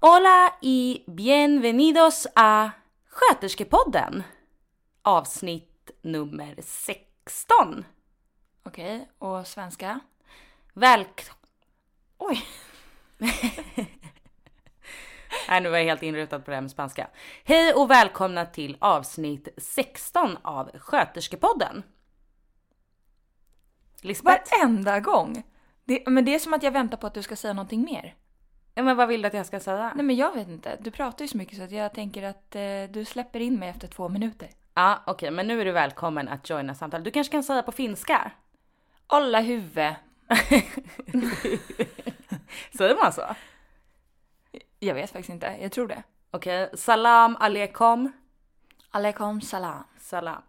[0.00, 2.70] Hola y bienvenidos a
[3.08, 4.22] Sköterskepodden.
[5.02, 7.84] Avsnitt nummer 16.
[8.62, 10.00] Okej, och svenska?
[10.74, 11.24] Välk...
[12.18, 12.44] Oj.
[15.48, 17.10] Nej, nu var jag helt inrutad på det här med spanska.
[17.44, 21.82] Hej och välkomna till avsnitt 16 av Sköterskepodden.
[24.00, 24.52] Lisbeth?
[24.58, 25.42] Varenda gång!
[25.84, 28.14] Det, men det är som att jag väntar på att du ska säga någonting mer.
[28.78, 29.92] Ja, men vad vill du att jag ska säga?
[29.94, 30.76] Nej men jag vet inte.
[30.80, 33.68] Du pratar ju så mycket så att jag tänker att eh, du släpper in mig
[33.68, 34.48] efter två minuter.
[34.74, 37.04] Ja, okej, men nu är du välkommen att joina samtalet.
[37.04, 38.30] Du kanske kan säga på finska?
[39.06, 39.74] Olla huvud.
[42.76, 43.22] Säger man så?
[44.78, 45.56] Jag vet faktiskt inte.
[45.60, 46.02] Jag tror det.
[46.30, 48.12] Okej, salam aleikum.
[48.90, 49.84] Aleikum salam.
[49.98, 50.42] Salam.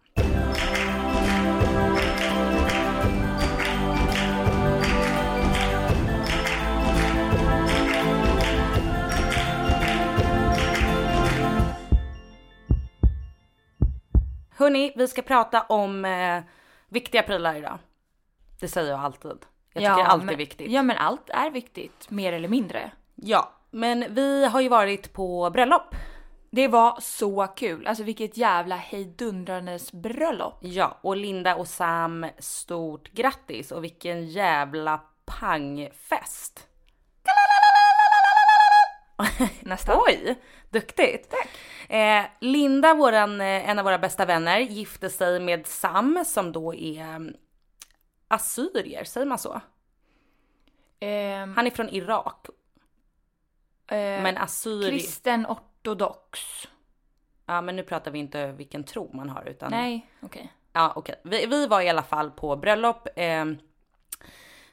[14.60, 16.42] Hörni, vi ska prata om eh,
[16.88, 17.78] viktiga prylar idag.
[18.60, 19.30] Det säger jag alltid.
[19.72, 20.70] Jag tycker allt men, är viktigt.
[20.70, 22.90] Ja men allt är viktigt, mer eller mindre.
[23.14, 25.94] Ja, men vi har ju varit på bröllop.
[26.50, 27.86] Det var så kul.
[27.86, 30.58] Alltså vilket jävla hejdundrandes bröllop.
[30.60, 36.66] Ja, och Linda och Sam, stort grattis och vilken jävla pangfest.
[39.60, 39.98] Nästan.
[40.06, 40.38] Oj,
[40.70, 41.30] duktigt.
[41.30, 41.48] Tack.
[41.90, 46.74] Eh, Linda, våran, eh, en av våra bästa vänner, gifte sig med Sam som då
[46.74, 47.34] är mm,
[48.28, 49.60] assyrier, säger man så?
[51.00, 52.46] Ehm, Han är från Irak,
[53.86, 54.90] eh, men assyrier.
[54.90, 56.40] Kristen ortodox.
[57.46, 59.70] Ja, men nu pratar vi inte vilken tro man har utan.
[59.70, 60.52] Nej, okej.
[60.72, 61.20] Ja, okej.
[61.24, 63.08] Vi, vi var i alla fall på bröllop.
[63.16, 63.44] Eh,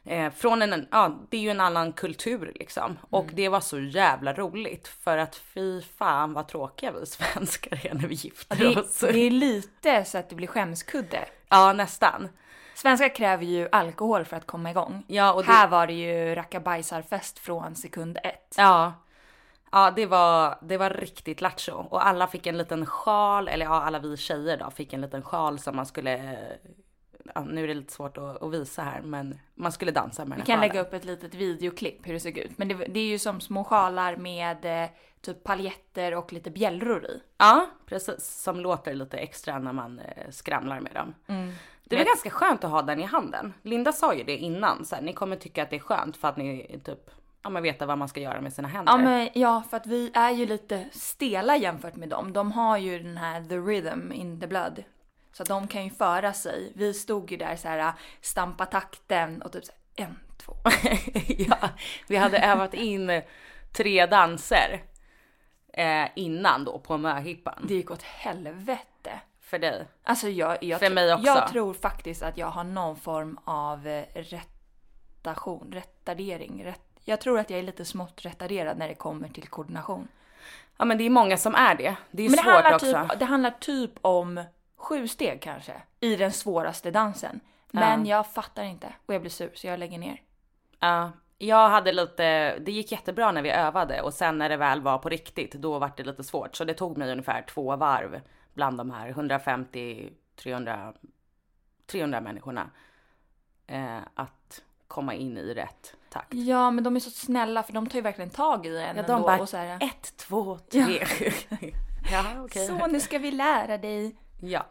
[0.08, 2.98] eh, från en, ja, det är ju en annan kultur liksom.
[3.10, 7.94] Och det var så jävla roligt för att fy fan vad tråkiga vi svenskar är
[7.94, 9.00] när vi gifter Det, oss.
[9.00, 11.26] det är lite så att det blir skämskudde.
[11.50, 12.30] Ja, nästan.
[12.76, 15.04] Svenskar kräver ju alkohol för att komma igång.
[15.08, 18.56] Ja, och det, Här var det ju rackabajsarfest från sekund ett.
[18.58, 18.94] ja,
[19.72, 23.82] ja, det var, det var riktigt lattjo och alla fick en liten sjal, eller ja,
[23.84, 26.38] alla vi tjejer då fick en liten sjal som man skulle,
[27.36, 30.36] ja, nu är det lite svårt att, att visa här, men man skulle dansa med
[30.36, 30.70] Vi den kan sjalen.
[30.70, 32.58] lägga upp ett litet videoklipp hur det såg ut.
[32.58, 34.90] Men det, det är ju som små sjalar med eh,
[35.22, 37.22] typ paljetter och lite bjällror i.
[37.38, 38.26] Ja, precis.
[38.44, 41.14] Som låter lite extra när man eh, skramlar med dem.
[41.84, 43.54] Det var Men- ganska skönt att ha den i handen.
[43.62, 46.28] Linda sa ju det innan, så här, ni kommer tycka att det är skönt för
[46.28, 47.10] att ni typ,
[47.44, 48.92] ja men veta vad man ska göra med sina händer.
[48.94, 52.34] Ja, men ja, för att vi är ju lite stela jämfört med dem.
[52.34, 54.84] De har ju den här the rhythm in the blood.
[55.38, 56.72] Så de kan ju föra sig.
[56.76, 60.54] Vi stod ju där så här stampa takten och typ så här, en, två.
[61.50, 61.70] ja,
[62.08, 63.22] vi hade övat in
[63.72, 64.84] tre danser
[65.74, 67.66] eh, innan då på möhippan.
[67.68, 69.20] Det gick åt helvete.
[69.42, 69.88] För dig.
[70.04, 71.26] Alltså jag, jag, För mig också.
[71.26, 76.64] jag tror faktiskt att jag har någon form av eh, rättation, retardering.
[76.66, 80.08] Rätt, jag tror att jag är lite smått retarderad när det kommer till koordination.
[80.78, 81.96] Ja men det är många som är det.
[82.12, 83.08] Det är Men det svårt handlar, också.
[83.10, 84.44] typ, det handlar typ om
[84.78, 87.40] sju steg kanske i den svåraste dansen.
[87.72, 90.22] Men jag fattar inte och jag blir sur så jag lägger ner.
[90.80, 94.82] Ja, jag hade lite, det gick jättebra när vi övade och sen när det väl
[94.82, 96.56] var på riktigt, då var det lite svårt.
[96.56, 98.22] Så det tog mig ungefär två varv
[98.54, 100.94] bland de här 150, 300,
[101.86, 102.70] 300 människorna.
[103.68, 106.34] Eh, att komma in i rätt takt.
[106.34, 109.04] Ja men de är så snälla för de tar ju verkligen tag i en Ja,
[109.04, 111.06] de bara, och så här, ett, två, tre.
[112.12, 112.68] ja, okej.
[112.68, 114.16] Så nu ska vi lära dig.
[114.40, 114.66] Ja.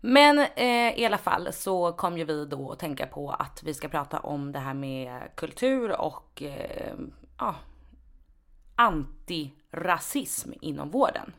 [0.00, 3.74] Men eh, i alla fall så kom ju vi då att tänka på att vi
[3.74, 6.94] ska prata om det här med kultur och eh,
[7.38, 7.54] ja,
[8.76, 11.32] antirasism inom vården.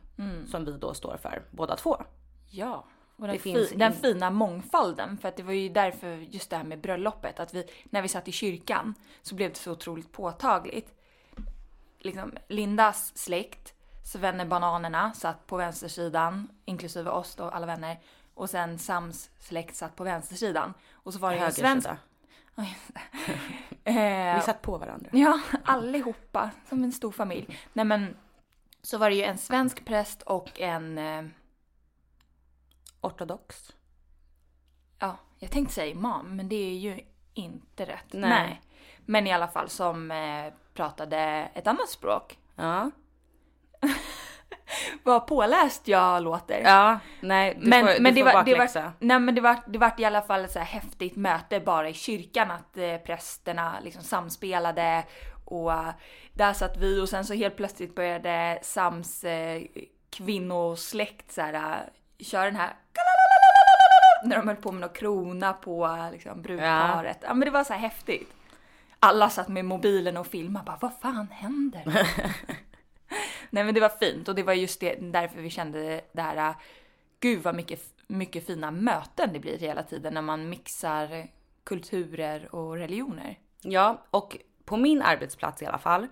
[0.46, 2.02] Som vi då står för båda två.
[2.50, 2.84] Ja.
[3.16, 5.18] Och den, Det finns fi- den in- fina mångfalden.
[5.18, 7.40] För att det var ju därför just det här med bröllopet.
[7.40, 10.94] Att vi, när vi satt i kyrkan så blev det så otroligt påtagligt.
[11.98, 13.74] Liksom, Lindas släkt,
[14.08, 18.00] så vänner Bananerna satt på vänstersidan, inklusive oss då, alla vänner.
[18.34, 20.74] Och sen Sams släkt satt på vänstersidan.
[20.92, 21.88] Och så var det en svensk...
[23.84, 25.10] Eh, Vi satt på varandra.
[25.12, 26.50] Ja, allihopa.
[26.68, 27.58] Som en stor familj.
[27.72, 28.16] Nej men,
[28.82, 31.24] så var det ju en svensk präst och en, eh,
[33.00, 33.72] Ortodox.
[34.98, 37.00] ja, jag tänkte säga imam, men det är ju
[37.34, 38.12] inte rätt.
[38.12, 38.60] Nej.
[39.06, 41.18] Men i alla fall som eh, pratade
[41.54, 42.38] ett annat språk.
[42.54, 42.90] Ja.
[45.02, 46.60] Vad påläst jag låter.
[46.60, 49.40] Ja, nej, du men, får, du men det får var, det var, nej men det
[49.40, 52.76] var, det var i alla fall ett så här häftigt möte bara i kyrkan att
[52.76, 55.04] eh, prästerna liksom samspelade
[55.44, 55.88] och eh,
[56.32, 59.62] där satt vi och sen så helt plötsligt började Sams eh,
[60.10, 62.72] kvinnosläkt så här eh, köra den här
[64.24, 67.18] när de höll på med någon krona på eh, liksom, brudparet.
[67.22, 67.34] Ja.
[67.34, 68.34] men det var så här häftigt.
[69.00, 72.08] Alla satt med mobilen och filmade bara vad fan händer?
[73.50, 76.36] Nej men det var fint och det var just det, därför vi kände det här,
[76.36, 76.56] äh,
[77.20, 81.28] gud vad mycket, mycket fina möten det blir hela tiden när man mixar
[81.64, 83.38] kulturer och religioner.
[83.62, 86.06] Ja, och på min arbetsplats i alla fall.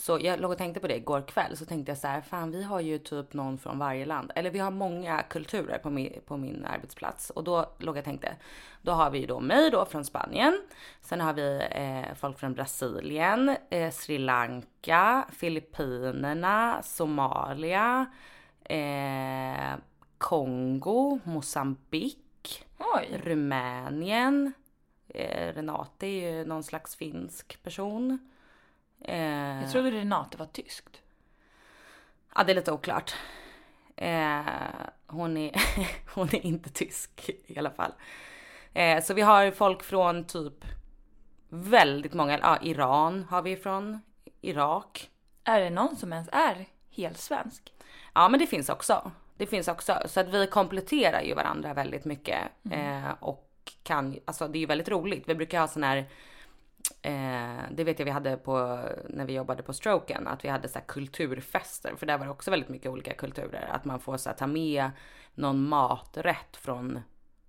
[0.00, 1.56] Så jag låg och tänkte på det igår kväll.
[1.56, 4.32] Så tänkte jag så här, fan vi har ju typ någon från varje land.
[4.34, 7.30] Eller vi har många kulturer på min, på min arbetsplats.
[7.30, 8.36] Och då låg jag och tänkte,
[8.82, 10.60] då har vi ju då mig då från Spanien.
[11.00, 18.06] Sen har vi eh, folk från Brasilien, eh, Sri Lanka, Filippinerna, Somalia,
[18.64, 19.78] eh,
[20.18, 22.66] Kongo, Mosambik!
[23.24, 24.52] Rumänien.
[25.08, 28.29] Eh, Renate är ju någon slags finsk person.
[29.00, 31.00] Eh, Jag trodde Renate var tyskt.
[32.34, 33.14] Ja, det är lite oklart.
[33.96, 34.40] Eh,
[35.06, 35.52] hon, är,
[36.14, 37.92] hon är inte tysk i alla fall.
[38.74, 40.64] Eh, så vi har folk från typ
[41.48, 44.00] väldigt många, ja Iran har vi från,
[44.40, 45.10] Irak.
[45.44, 47.72] Är det någon som ens är helsvensk?
[48.14, 49.10] Ja men det finns också.
[49.36, 50.02] Det finns också.
[50.06, 52.38] Så att vi kompletterar ju varandra väldigt mycket.
[52.70, 55.28] Eh, och kan, alltså det är ju väldigt roligt.
[55.28, 56.08] Vi brukar ha sån här
[57.02, 60.68] Eh, det vet jag vi hade på när vi jobbade på stroken, att vi hade
[60.68, 63.68] så här kulturfester, för där var det också väldigt mycket olika kulturer.
[63.72, 64.90] Att man får så ta med
[65.34, 67.00] någon maträtt från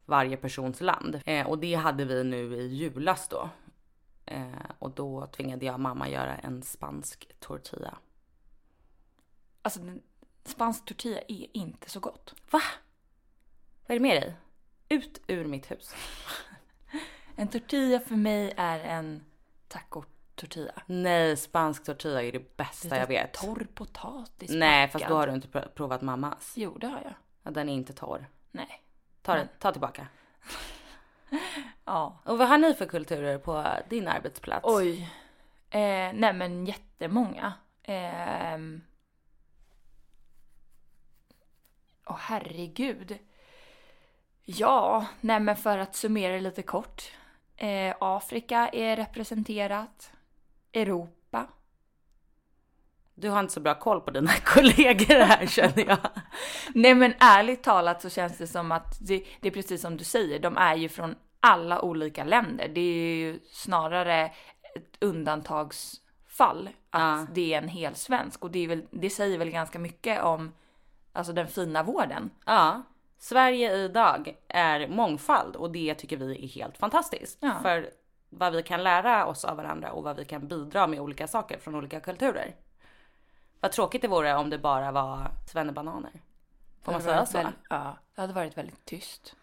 [0.05, 1.21] varje persons land.
[1.25, 3.49] Eh, och det hade vi nu i julas då.
[4.25, 7.97] Eh, och då tvingade jag mamma göra en spansk tortilla.
[9.61, 9.79] Alltså,
[10.43, 12.33] spansk tortilla är inte så gott.
[12.51, 12.61] Va?
[13.87, 14.35] Vad är det med dig?
[14.89, 15.95] Ut ur mitt hus.
[17.41, 19.23] En tortilla för mig är en
[19.67, 20.73] taco-tortilla.
[20.85, 23.33] Nej, spansk tortilla är det bästa jag vet.
[23.33, 26.53] Torr potatis Nej, fast då har du inte pr- provat mammas.
[26.55, 27.13] Jo, det har jag.
[27.43, 28.27] Ja, den är inte torr.
[28.51, 28.83] Nej.
[29.21, 30.07] Ta, den, ta tillbaka.
[31.85, 32.19] Ja.
[32.25, 34.65] Och vad har ni för kulturer på din arbetsplats?
[34.67, 35.01] Oj.
[35.69, 37.53] Eh, nej men jättemånga.
[37.83, 38.81] Ehm.
[42.05, 43.17] Åh herregud.
[44.43, 47.11] Ja, nej men för att summera lite kort.
[47.61, 50.11] Eh, Afrika är representerat.
[50.73, 51.47] Europa.
[53.15, 55.97] Du har inte så bra koll på dina kollegor här känner jag.
[56.73, 60.03] Nej men ärligt talat så känns det som att det, det är precis som du
[60.03, 62.67] säger, de är ju från alla olika länder.
[62.67, 64.25] Det är ju snarare
[64.75, 67.27] ett undantagsfall att Ja.
[67.33, 70.51] det är en hel svensk och det, är väl, det säger väl ganska mycket om
[71.13, 72.29] alltså den fina vården.
[72.45, 72.81] Ja,
[73.23, 77.37] Sverige idag är mångfald och det tycker vi är helt fantastiskt.
[77.41, 77.59] Ja.
[77.61, 77.89] För
[78.29, 81.57] vad vi kan lära oss av varandra och vad vi kan bidra med olika saker
[81.57, 82.55] från olika kulturer.
[83.59, 86.11] Vad tråkigt det vore om det bara var svennebananer.
[86.83, 87.37] Får man säga så?
[87.37, 89.35] väl- ja, det hade varit väldigt tyst.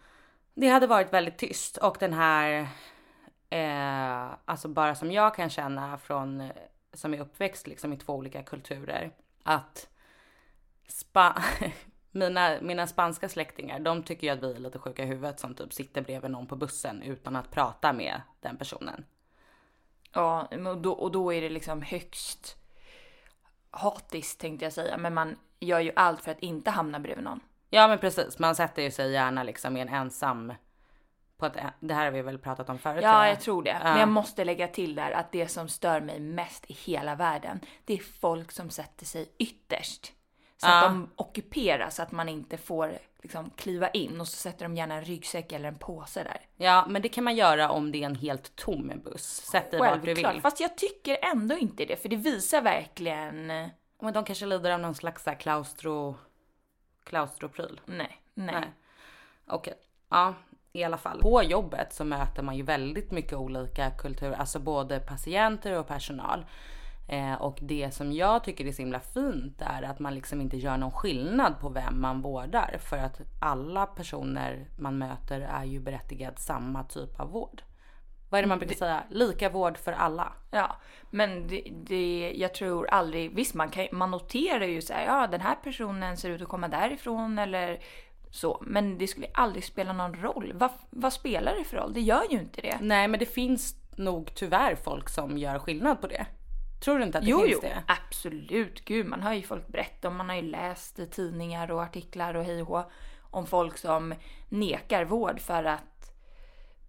[0.53, 2.67] Det hade varit väldigt tyst och den här,
[3.49, 6.51] eh, alltså bara som jag kan känna från,
[6.93, 9.11] som är uppväxt liksom i två olika kulturer,
[9.43, 9.89] att
[10.87, 11.43] spa,
[12.19, 15.55] mina, mina spanska släktingar, de tycker ju att vi är lite sjuka i huvudet som
[15.55, 19.05] typ sitter bredvid någon på bussen utan att prata med den personen.
[20.13, 22.55] Ja, och då, och då är det liksom högst
[23.71, 27.39] hatiskt tänkte jag säga, men man gör ju allt för att inte hamna bredvid någon.
[27.69, 30.53] Ja men precis, man sätter ju sig gärna liksom i en ensam,
[31.37, 33.69] på ett, det här har vi väl pratat om förut Ja, jag tror det.
[33.69, 33.83] Ja.
[33.83, 37.59] Men jag måste lägga till där att det som stör mig mest i hela världen,
[37.85, 40.13] det är folk som sätter sig ytterst.
[40.61, 40.77] Så Ja.
[40.77, 44.75] att de ockuperar så att man inte får liksom kliva in och så sätter de
[44.75, 46.41] gärna en ryggsäck eller en påse där.
[46.55, 49.23] Ja men det kan man göra om det är en helt tom buss.
[49.51, 50.41] Sätt dig vart du vill.
[50.41, 53.47] Fast jag tycker ändå inte det, för det visar verkligen...
[54.01, 56.15] Men de kanske lider av någon slags här klaustro...
[57.03, 57.81] Klaustropryl.
[57.85, 58.55] Nej, nej.
[58.55, 58.69] Nej.
[59.47, 59.73] Okej.
[60.09, 60.33] Ja,
[60.73, 61.21] i alla fall.
[61.21, 66.45] På jobbet så möter man ju väldigt mycket olika kulturer, alltså både patienter och personal.
[67.09, 70.57] Eh, och det som jag tycker är så himla fint är att man liksom inte
[70.57, 72.77] gör någon skillnad på vem man vårdar.
[72.79, 77.61] För att alla personer man möter är ju berättigad samma typ av vård.
[78.29, 79.03] vad är det man brukar säga?
[79.09, 80.33] Lika vård för alla.
[80.51, 80.75] Ja,
[81.09, 85.27] men det, det, jag tror aldrig, visst man, kan, man noterar ju så här, ja
[85.27, 87.79] den här personen ser ut att komma därifrån eller
[88.31, 90.53] så, men det skulle aldrig spela någon roll.
[90.55, 91.93] Vad, vad spelar det för roll?
[91.93, 92.77] Det gör ju inte det.
[92.81, 96.25] Nej, men det finns nog tyvärr folk som gör skillnad på det.
[96.79, 97.83] Tror du inte att det jo, finns jo, det?
[97.87, 98.85] absolut.
[98.85, 102.33] Gud, man har ju folk berätta om, man har ju läst i tidningar och artiklar
[102.33, 104.13] och hej och om folk som
[104.49, 106.11] nekar vård för att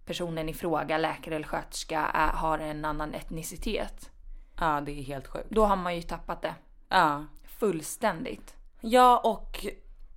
[0.05, 4.11] personen i fråga, läkare eller sköterska, är, har en annan etnicitet.
[4.59, 5.49] Ja, det är helt sjukt.
[5.49, 6.55] Då har man ju tappat det.
[6.89, 7.25] Ja.
[7.43, 8.55] Fullständigt.
[8.81, 9.65] Ja, och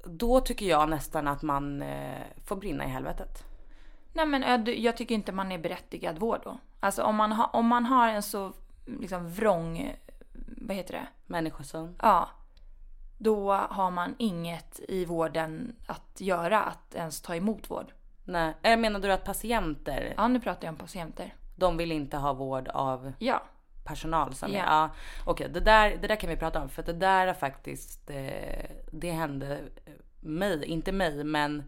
[0.04, 3.44] då tycker jag nästan att man eh, får brinna i helvetet.
[4.12, 6.58] Nej men jag tycker inte man är berättigad vård då.
[6.80, 8.52] Alltså om man, ha, om man har en så
[8.86, 9.94] liksom vrång,
[10.46, 11.06] vad heter det?
[11.26, 11.96] Människosyn.
[12.02, 12.28] Ja.
[13.18, 17.92] Då har man inget i vården att göra att ens ta emot vård.
[18.24, 21.34] Nej, äh, menar du att patienter, Ja, nu pratar jag om patienter.
[21.56, 23.42] de vill inte ha vård av Ja.
[23.84, 24.56] personal som är...
[24.58, 24.90] Ja,
[25.26, 26.68] okej, det, där, det där kan vi prata om.
[26.68, 28.10] För det där är faktiskt...
[28.10, 29.60] Eh, det hände
[30.20, 31.62] mig, inte mig, men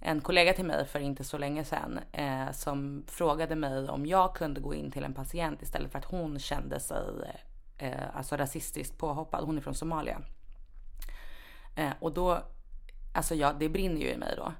[0.00, 4.34] en kollega till mig för inte så länge sedan eh, som frågade mig om jag
[4.34, 7.04] kunde gå in till en patient istället för att hon kände sig
[7.78, 9.44] eh, alltså rasistiskt påhoppad.
[9.44, 10.20] Hon är från Somalia.
[11.76, 12.42] Eh, och då,
[13.14, 14.52] alltså ja, det brinner ju i mig då.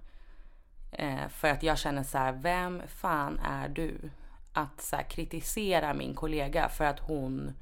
[0.92, 4.10] Eh, för att jag känner så här, vem fan är du
[4.52, 7.52] att så här, kritisera min kollega för att hon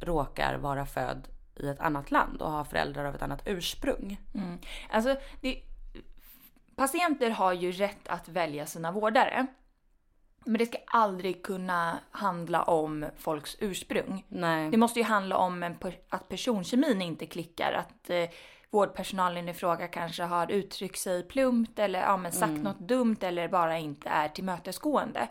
[0.00, 4.20] råkar vara född i ett annat land och har föräldrar av ett annat ursprung?
[4.34, 4.58] Mm.
[4.90, 5.62] Alltså, det,
[6.78, 9.46] patienter har ju rätt att välja sina vårdare.
[10.44, 14.24] Men det ska aldrig kunna handla om folks ursprung.
[14.28, 14.70] Nej.
[14.70, 17.72] Det måste ju handla om per, att personkemin inte klickar.
[17.72, 18.28] Att eh,
[18.70, 23.48] vårdpersonalen i fråga kanske har uttryckt sig plumpt eller ja, men sagt något dumt eller
[23.48, 25.28] bara inte är tillmötesgående.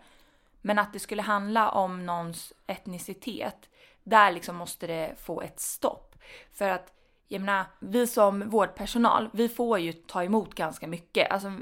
[0.62, 3.70] Men att det skulle handla om någons etnicitet,
[4.04, 6.16] där liksom måste det få ett stopp.
[6.54, 6.94] För att
[7.28, 11.32] jag menar, vi som vårdpersonal, vi får ju ta emot ganska mycket.
[11.32, 11.54] Alltså,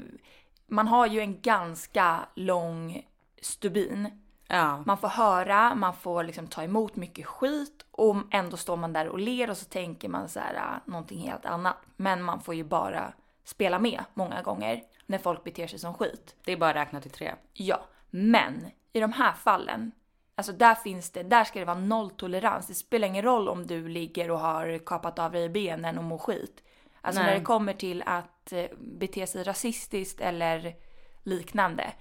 [0.66, 3.06] man har ju en ganska lång
[3.42, 4.22] stubin.
[4.48, 4.82] Ja.
[4.86, 9.08] Man får höra, man får liksom ta emot mycket skit och ändå står man där
[9.08, 11.76] och ler och så tänker man så här ah, någonting helt annat.
[11.96, 13.12] Men man får ju bara
[13.44, 16.36] spela med många gånger när folk beter sig som skit.
[16.44, 17.34] Det är bara att räkna till tre.
[17.52, 19.92] Ja, men i de här fallen,
[20.36, 22.66] alltså där finns det, där ska det vara nolltolerans.
[22.66, 26.18] Det spelar ingen roll om du ligger och har kapat av dig benen och mår
[26.18, 26.62] skit.
[27.00, 27.30] Alltså Nej.
[27.30, 30.74] när det kommer till att eh, bete sig rasistiskt eller
[31.22, 31.92] liknande.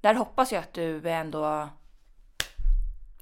[0.00, 1.68] Där hoppas jag att du ändå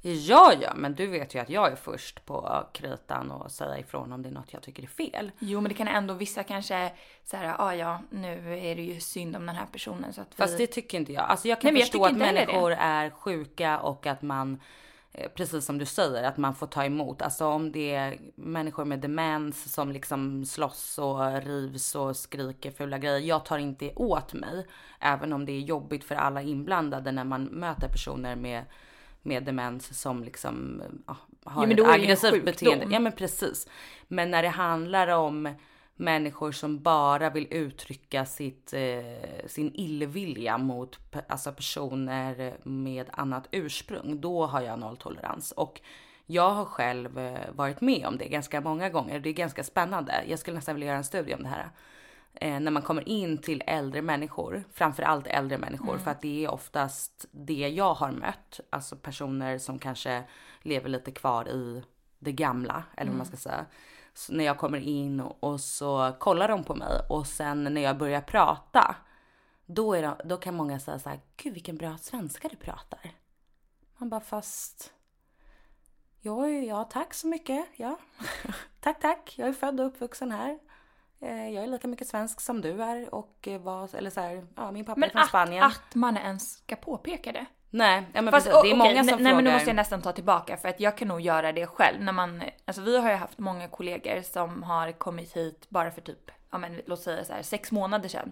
[0.07, 4.11] Ja, ja, men du vet ju att jag är först på kritan och säga ifrån
[4.11, 5.31] om det är något jag tycker är fel.
[5.39, 6.91] Jo, men det kan ändå vissa kanske
[7.23, 10.27] så här, ah, ja, nu är det ju synd om den här personen så att
[10.31, 10.35] vi...
[10.35, 11.23] Fast det tycker inte jag.
[11.23, 14.59] Alltså jag kan Nej, jag förstå tycker att människor är sjuka och att man,
[15.11, 17.21] eh, precis som du säger, att man får ta emot.
[17.21, 22.97] Alltså om det är människor med demens som liksom slåss och rivs och skriker fula
[22.97, 23.19] grejer.
[23.19, 24.67] Jag tar inte åt mig,
[24.99, 28.63] även om det är jobbigt för alla inblandade när man möter personer med
[29.25, 32.87] med demens som liksom ja, har Ja, ett aggressivt beteende.
[32.89, 33.67] Ja men precis.
[34.07, 35.55] Men när det handlar om
[35.95, 44.21] människor som bara vill uttrycka sitt, eh, sin illvilja mot alltså personer med annat ursprung,
[44.21, 45.51] då har jag nolltolerans.
[45.51, 45.81] Och
[46.25, 49.19] jag har själv eh, varit med om det ganska många gånger.
[49.19, 50.23] Det är ganska spännande.
[50.27, 51.69] Jag skulle nästan vilja göra en studie om det här.
[52.35, 56.51] Eh, när man kommer in till äldre människor, framförallt äldre människor, för att det är
[56.51, 58.59] oftast det jag har mött.
[58.69, 60.23] Alltså personer som kanske
[60.61, 61.83] lever lite kvar i
[62.19, 63.65] det gamla, eller vad man ska säga.
[64.13, 67.81] Så när jag kommer in och, och så kollar de på mig och sen när
[67.81, 68.95] jag börjar prata,
[69.65, 73.11] då, är de, då kan många säga så här, gud vilken bra svenska du pratar.
[73.97, 74.93] Man bara fast,
[76.21, 77.99] ja, ja tack så mycket, ja.
[78.79, 80.59] tack tack, jag är född och uppvuxen här.
[81.21, 84.45] Eh, Jag är lika mycket svensk som du är och eh, var, eller så här,
[84.55, 85.63] ja min pappa är Men från att, Spanien.
[85.63, 87.45] att man ens ska påpeka det.
[87.69, 89.23] Nej, ja, men Fast, precis, det är o- många som nej, frågar.
[89.23, 91.67] Nej men nu måste jag nästan ta tillbaka för att jag kan nog göra det
[91.67, 92.01] själv.
[92.01, 96.01] När man, alltså vi har ju haft många kollegor som har kommit hit bara för
[96.01, 98.31] typ, ja men låt säga så här, sex månader sedan.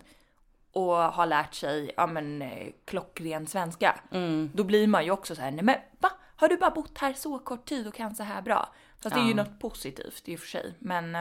[0.72, 4.00] Och har lärt sig, ja men eh, klockren svenska.
[4.12, 4.52] Mm.
[4.54, 6.10] Då blir man ju också så här, nej men va?
[6.36, 8.68] Har du bara bott här så kort tid och kan så här bra?
[9.04, 10.74] Fast det är ju något positivt i och för sig.
[10.80, 11.16] Men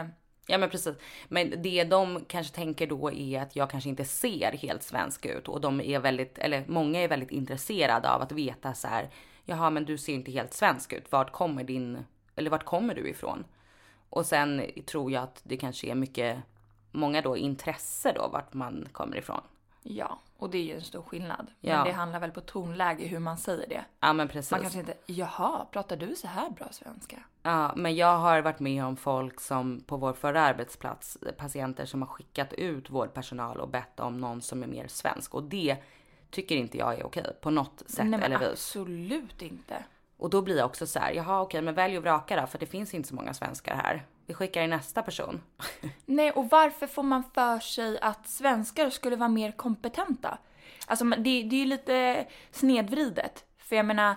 [0.46, 0.94] Ja men precis.
[1.28, 5.48] Men det de kanske tänker då är att jag kanske inte ser helt svensk ut
[5.48, 9.10] och de är väldigt, eller många är väldigt intresserade av att veta så här.
[9.44, 11.12] Jaha, men du ser inte helt svensk ut.
[11.12, 12.04] Vart kommer din,
[12.36, 13.44] eller vart kommer du ifrån?
[14.10, 16.38] Och sen tror jag att det kanske är mycket,
[16.90, 19.42] många då intresse då vart man kommer ifrån.
[19.82, 21.46] Ja, och det är ju en stor skillnad.
[21.60, 21.76] Ja.
[21.76, 23.84] Men det handlar väl på tonläge hur man säger det.
[24.00, 24.50] Ja men precis.
[24.50, 27.16] Man kanske inte, jaha, pratar du så här bra svenska?
[27.42, 32.02] Ja, men jag har varit med om folk som på vår förra arbetsplats, patienter som
[32.02, 35.76] har skickat ut vårdpersonal och bett om någon som är mer svensk och det
[36.30, 38.48] tycker inte jag är okej på något sätt Nej eller vis.
[38.48, 39.84] absolut inte.
[40.16, 42.58] Och då blir jag också så här, jaha okej, men välj och vraka då, för
[42.58, 44.06] det finns inte så många svenskar här.
[44.26, 45.42] Vi skickar in nästa person.
[46.06, 50.38] Nej, och varför får man för sig att svenskar skulle vara mer kompetenta?
[50.86, 53.44] Alltså det, det är ju lite snedvridet.
[53.58, 54.14] För jag menar,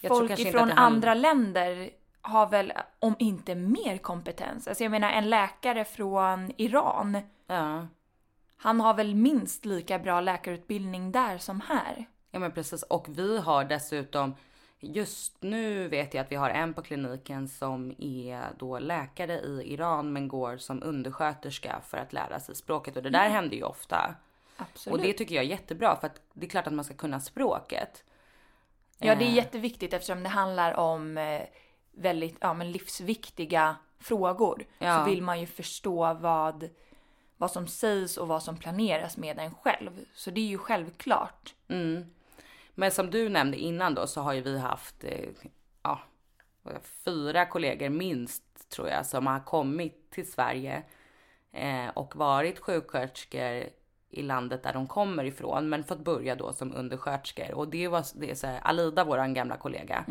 [0.00, 4.68] Jag folk ifrån det hand- andra länder har väl, om inte mer kompetens.
[4.68, 7.86] Alltså jag menar en läkare från Iran, Ja,
[8.56, 12.04] han har väl minst lika bra läkarutbildning där som här.
[12.30, 12.82] ja men precis.
[12.82, 14.34] Och vi har dessutom,
[14.84, 19.72] just nu vet jag att vi har en på kliniken som är då läkare i
[19.72, 23.62] Iran men går som undersköterska för att lära sig språket och det där händer ju
[23.62, 24.14] ofta.
[24.56, 24.98] Absolut.
[24.98, 27.20] Och det tycker jag är jättebra för att det är klart att man ska kunna
[27.20, 28.04] språket.
[28.98, 31.42] Ja, det är Eh, jätteviktigt eftersom det handlar om eh,
[31.92, 34.66] väldigt ja, men livsviktiga frågor.
[34.78, 34.98] Ja.
[34.98, 36.68] Så vill man ju förstå vad,
[37.36, 40.04] vad som sägs och vad som planeras med en själv.
[40.14, 41.54] Så det är ju självklart.
[41.68, 42.13] Mm.
[42.74, 45.28] Men som du nämnde innan då så har ju vi haft eh,
[45.82, 46.00] ja,
[47.04, 50.82] fyra kollegor minst tror jag som har kommit till Sverige
[51.52, 53.64] eh, och varit sjuksköterskor
[54.10, 58.04] i landet där de kommer ifrån men fått börja då som undersköterskor och det var
[58.14, 60.04] det är så här, Alida, våran gamla kollega.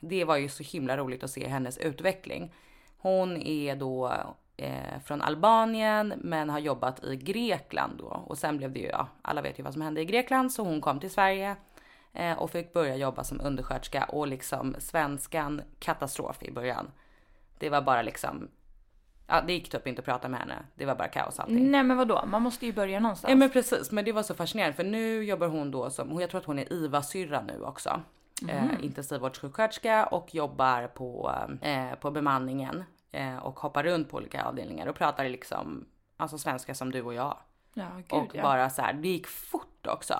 [0.00, 2.52] Det var ju så himla roligt att se hennes utveckling.
[2.98, 4.12] Hon är då
[4.56, 9.08] eh, från Albanien men har jobbat i Grekland då och sen blev det ju, ja,
[9.22, 11.56] alla vet ju vad som hände i Grekland så hon kom till Sverige
[12.38, 16.90] och fick börja jobba som undersköterska och liksom svenskan katastrof i början.
[17.58, 18.48] Det var bara liksom,
[19.26, 20.54] ja det gick typ inte att prata med henne.
[20.74, 21.70] Det var bara kaos allting.
[21.70, 23.30] Nej men vadå, man måste ju börja någonstans.
[23.30, 26.30] Ja men precis, men det var så fascinerande för nu jobbar hon då som, jag
[26.30, 28.00] tror att hon är IVA-syrra nu också.
[28.48, 34.86] Eh, intensivvårdssjuksköterska och jobbar på, eh, på bemanningen eh, och hoppar runt på olika avdelningar
[34.86, 37.36] och pratar liksom, alltså svenska som du och jag.
[37.74, 38.42] ja, gud och ja.
[38.42, 40.14] bara så här, det gick fort också.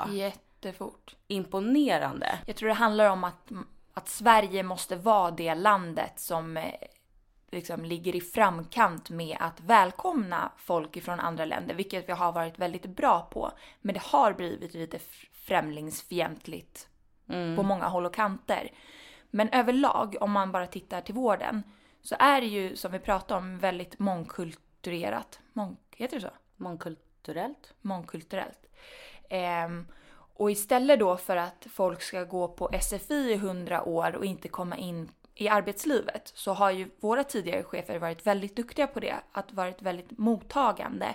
[0.65, 1.17] Jättefort.
[1.29, 2.39] Imponerande.
[2.47, 3.53] Jag tror det handlar om att,
[3.95, 6.75] att Sverige måste vara det landet som eh,
[7.51, 12.59] liksom ligger i framkant med att välkomna folk ifrån andra länder, vilket vi har varit
[12.59, 13.53] väldigt bra på.
[13.81, 14.99] Men det har blivit lite
[15.33, 16.89] främlingsfientligt
[17.57, 18.71] på många håll och kanter.
[19.31, 21.63] Men överlag, om man bara tittar till vården,
[22.03, 25.41] så är det ju som vi pratade om väldigt mångkulturerat.
[25.53, 26.33] Mång, heter det så?
[26.57, 27.75] Mångkulturellt.
[27.81, 28.67] mångkulturellt.
[29.29, 29.87] Ehm,
[30.35, 34.49] och istället då för att folk ska gå på SFI i 100 år och inte
[34.49, 39.15] komma in i arbetslivet så har ju våra tidigare chefer varit väldigt duktiga på det.
[39.33, 41.15] Att varit väldigt mottagande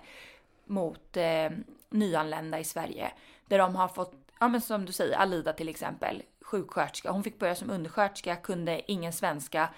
[0.66, 1.50] mot eh,
[1.90, 3.12] nyanlända i Sverige.
[3.48, 7.12] Där de har fått, ja men som du säger, Alida till exempel, sjuksköterska.
[7.12, 9.70] Hon fick börja som undersköterska, kunde ingen svenska,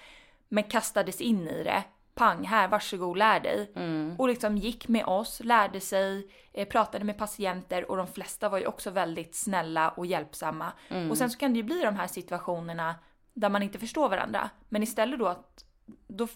[0.48, 1.84] men kastades in i det.
[2.14, 3.72] Pang, här, varsågod, lär dig.
[4.18, 8.58] Och liksom gick med oss, lärde sig, eh, pratade med patienter och de flesta var
[8.58, 10.72] ju också väldigt snälla och hjälpsamma.
[11.10, 12.94] Och sen så kan det ju bli de här situationerna
[13.34, 14.50] där man inte förstår varandra.
[14.68, 15.64] Men istället då att,
[16.06, 16.28] då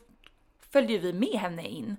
[0.73, 1.97] följde ju vi med henne in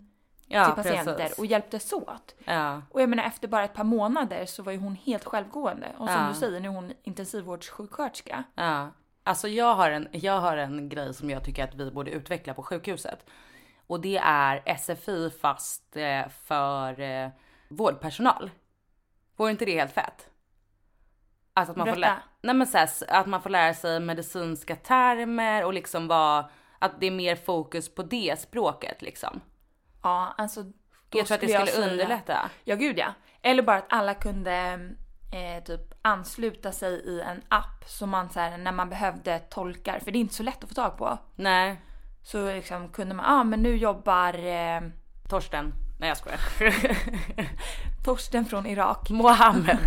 [0.50, 1.40] Ja, till patienter precis.
[1.40, 2.36] och hjälptes åt.
[2.46, 2.82] Ja.
[2.92, 5.88] Och jag menar efter bara ett par månader så var ju hon helt självgående.
[5.98, 6.28] Och som Ja.
[6.30, 8.44] du säger, nu är hon intensivvårdssjuksköterska.
[8.56, 8.90] Ja,
[9.24, 12.54] alltså jag har, en, jag har en grej som jag tycker att vi borde utveckla
[12.54, 13.26] på sjukhuset.
[13.88, 17.30] Och det är SFI fast eh, för eh,
[17.70, 18.52] vårdpersonal.
[19.36, 20.30] Vore inte det helt fett?
[21.54, 22.14] Alltså att man, får Berätta.
[22.16, 26.50] lä- Nej, men så här, att man får lära sig medicinska termer och liksom vara,
[26.80, 29.42] att det är mer fokus på det språket liksom.
[30.04, 30.64] Ja, alltså.
[31.12, 32.50] Jag tror att det skulle säga- underlätta.
[32.64, 33.14] Ja, gud ja.
[33.42, 34.54] Eller bara att alla kunde
[35.34, 40.00] eh, typ ansluta sig i en app som man så här, när man behövde tolkar,
[40.00, 41.18] för det är inte så lätt att få tag på.
[41.36, 41.82] Nej,
[42.28, 44.82] Så liksom kunde man, ja ah, men nu jobbar eh,
[45.30, 45.74] Torsten.
[46.00, 46.40] Nej jag skojar.
[48.06, 49.10] Torsten från Irak.
[49.10, 49.78] Mohammed.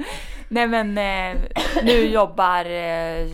[0.48, 1.42] Nej men eh,
[1.82, 3.28] nu jobbar eh,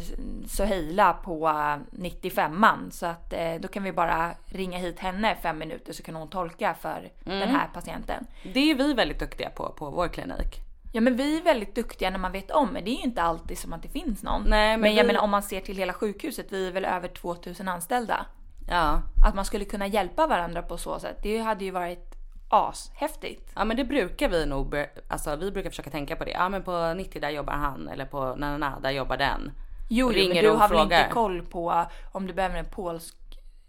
[0.49, 5.59] Soheila på eh, 95an så att eh, då kan vi bara ringa hit henne fem
[5.59, 8.27] minuter så kan hon tolka för den här patienten.
[8.55, 10.61] Det är vi väldigt duktiga på, på vår klinik.
[10.93, 13.23] Ja men vi är väldigt duktiga när man vet om men det är ju inte
[13.23, 14.43] alltid som att det finns någon.
[14.47, 16.85] Nej, men men jag vi- menar om man ser till hela sjukhuset, vi är väl
[16.85, 18.27] över 2000 anställda.
[18.69, 19.03] Ja.
[19.25, 22.15] Att man skulle kunna hjälpa varandra på så sätt, det hade ju varit
[22.49, 23.53] ashäftigt.
[23.55, 24.75] Ja men det brukar vi nog,
[25.09, 26.31] alltså vi brukar försöka tänka på det.
[26.31, 29.53] Ja men på 90 där jobbar han eller på na, na, na där jobbar den.
[29.89, 33.17] Jo, men du har väl inte koll på om du behöver en polsk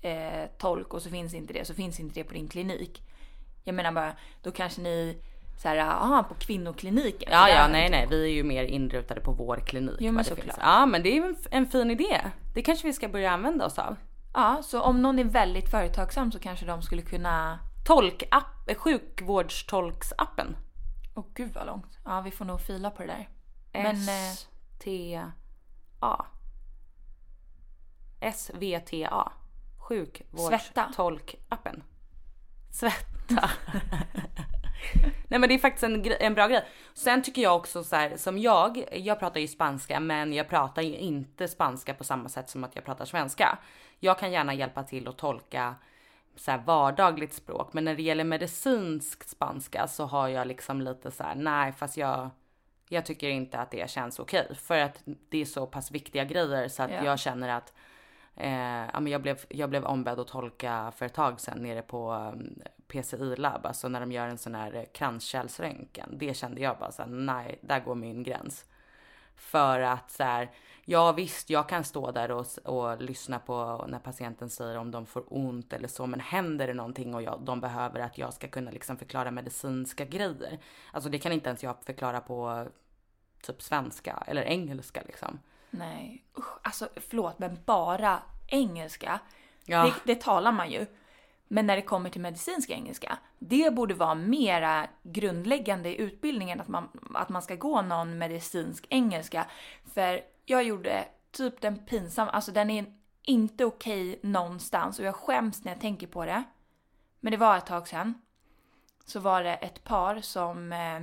[0.01, 3.03] eh, tolk och så finns inte det, så finns inte det på din klinik.
[3.63, 5.17] Jag menar bara, då kanske ni
[5.58, 7.29] så här, aha, på kvinnokliniken.
[7.31, 9.95] Ja, ja, nej, nej, vi är ju mer inrutade på vår klinik.
[9.99, 10.58] Jo, men såklart.
[10.62, 12.21] Ja, men det är en, en fin idé.
[12.53, 13.95] Det kanske vi ska börja använda oss av.
[14.36, 17.60] Ja, så om någon är väldigt företagsam så kanske de skulle kunna...
[17.86, 20.58] Tolkapp, eh, sjukvårdstolksappen.
[21.15, 22.00] Åh gud vad långt.
[22.06, 23.30] Ja, vi får nog fila på det där.
[23.71, 26.26] Men, eh, S-T-A.
[28.19, 29.32] S-V-T-A.
[29.32, 29.78] Svetta.
[29.78, 31.84] Sjukvårdstolkappen.
[32.71, 33.50] Svetta.
[35.28, 36.65] Nej men det är faktiskt en, en bra grej.
[36.93, 40.82] Sen tycker jag också så här som jag, jag pratar ju spanska men jag pratar
[40.82, 43.58] ju inte spanska på samma sätt som att jag pratar svenska.
[43.99, 45.75] Jag kan gärna hjälpa till att tolka
[46.36, 51.12] så här vardagligt språk men när det gäller medicinsk spanska så har jag liksom lite
[51.12, 52.29] så här nej fast jag
[52.89, 56.67] jag tycker inte att det känns okej för att det är så pass viktiga grejer
[56.67, 57.05] så att Ja.
[57.05, 57.73] jag känner att
[58.36, 61.81] eh, ja, men jag, blev, jag blev ombedd att tolka för ett tag sedan nere
[61.81, 66.10] på um, PCI labb, alltså när de gör en sån här kranskärlsröntgen.
[66.17, 68.65] Det kände jag bara så här, nej, där går min gräns.
[69.36, 70.52] För att så här,
[70.86, 75.06] ja visst, jag kan stå där och, och lyssna på när patienten säger om de
[75.06, 78.48] får ont eller så, men händer det någonting och jag, de behöver att jag ska
[78.48, 80.60] kunna liksom förklara medicinska grejer.
[80.91, 82.67] Alltså det kan inte ens jag förklara på
[83.41, 85.39] typ svenska eller engelska liksom.
[85.69, 89.19] nej, usch, alltså förlåt men bara engelska.
[89.65, 89.84] Ja.
[89.84, 90.86] Det, det talar man ju.
[91.47, 96.67] Men när det kommer till medicinsk engelska, det borde vara mera grundläggande i utbildningen att
[96.67, 99.45] man, att man ska gå någon medicinsk engelska.
[99.93, 102.86] För jag gjorde typ den pinsam, alltså den är
[103.21, 106.43] inte okej någonstans och jag skäms när jag tänker på det.
[107.19, 108.21] Men det var ett tag sedan.
[109.05, 110.99] Så var det ett par som eh,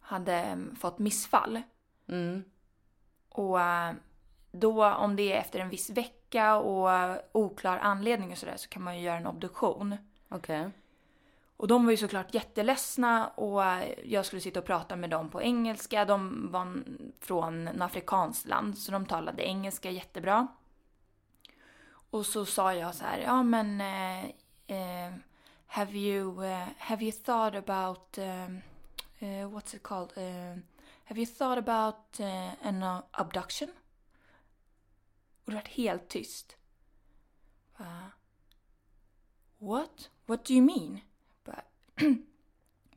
[0.00, 1.62] hade eh, fått missfall.
[2.08, 2.44] Mm.
[3.28, 3.94] Och eh,
[4.52, 8.68] då om det är efter en viss vecka och eh, oklar anledning och sådär så
[8.68, 9.96] kan man ju göra en obduktion.
[10.28, 10.70] Okej.
[11.56, 13.62] Och de var ju såklart jätteledsna och
[14.04, 16.04] jag skulle sitta och prata med dem på engelska.
[16.04, 16.82] De var
[17.20, 20.46] från en afrikanskt land så de talade engelska jättebra.
[22.10, 24.24] Och så sa jag så här, ja men eh,
[24.66, 25.12] eh,
[25.66, 28.44] have you eh, have you thought about eh,
[29.18, 30.12] eh, what's it called?
[30.16, 30.58] Eh,
[31.04, 32.20] have you thought about
[32.62, 33.68] an uh, abduction?
[35.44, 36.56] Och det var helt tyst.
[37.78, 38.10] Bara,
[39.58, 40.10] What?
[40.26, 41.00] What do you mean?
[41.44, 41.62] Bara,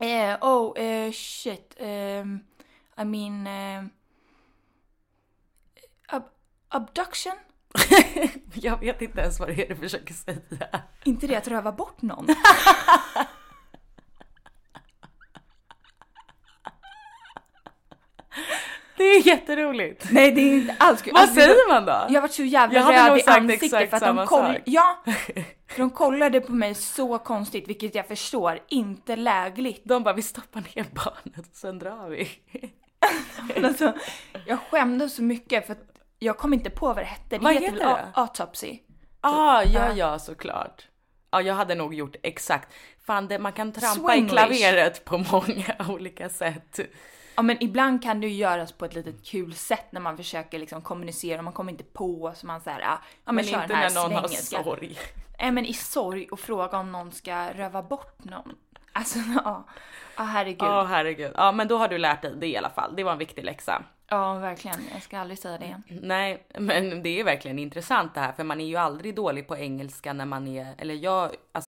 [0.00, 1.76] eh, oh, eh, shit.
[1.80, 2.40] Um,
[2.98, 3.46] I mean...
[3.46, 3.90] Um,
[6.08, 6.30] ab-
[6.68, 7.32] abduction?
[8.54, 10.82] Jag vet inte ens vad det är du försöker säga.
[11.04, 12.26] Inte det att röva bort någon?
[18.98, 20.04] Det är jätteroligt.
[20.10, 21.12] Nej, det är inte alls kul.
[21.12, 22.06] Vad Alltså, säger man då?
[22.14, 24.46] Jag var så jävla Jag röd i ansiktet för att de koll...
[24.54, 24.62] sak.
[24.64, 25.02] Ja!
[25.68, 29.80] För de kollade på mig så konstigt, vilket jag förstår, inte lägligt.
[29.84, 32.28] De bara, vi stoppar ner barnet och sen drar vi.
[33.64, 33.92] Alltså,
[34.46, 35.82] jag skämdes så mycket för att
[36.18, 37.24] jag kom inte på vad det hette.
[37.28, 38.06] Det Vad heter heter det?
[38.14, 38.78] autopsy?
[39.20, 39.92] Ah, ja, Ja.
[39.94, 40.86] ja, såklart.
[41.30, 42.68] Ja, jag hade nog gjort exakt.
[43.06, 44.32] Fan, det, man kan trampa i Swinglish.
[44.34, 46.80] klaveret på många olika sätt.
[47.38, 50.58] Ja men ibland kan det ju göras på ett litet kul sätt när man försöker
[50.58, 53.76] liksom kommunicera, man kommer inte på så man säger ja men, Men kör inte den
[53.76, 54.98] här när någon har sorg.
[55.40, 58.54] Nej men i sorg och fråga om någon ska röva bort någon.
[58.92, 59.64] Alltså ja,
[60.16, 60.62] ja herregud.
[60.62, 60.84] Ja, Ja.
[60.84, 61.32] herregud.
[61.34, 62.96] Ja, men då har du lärt dig det i alla fall.
[62.96, 63.82] Det var en viktig läxa.
[64.40, 65.82] verkligen, jag ska aldrig säga det igen.
[65.88, 69.56] Nej, men det är verkligen intressant det här, för man är ju aldrig dålig på
[69.56, 71.67] engelska när man är, eller jag, alltså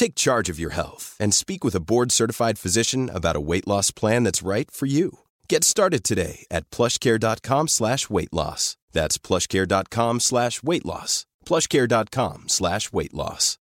[0.00, 3.90] Take charge of your health and speak with a board-certified physician about a weight loss
[3.90, 5.10] plan that's right for you.
[5.52, 8.76] Get started today at plushcare.com slash weight loss.
[8.92, 11.26] That's plushcare.com slash weight loss.
[11.46, 13.56] plushcare.com slash weight loss.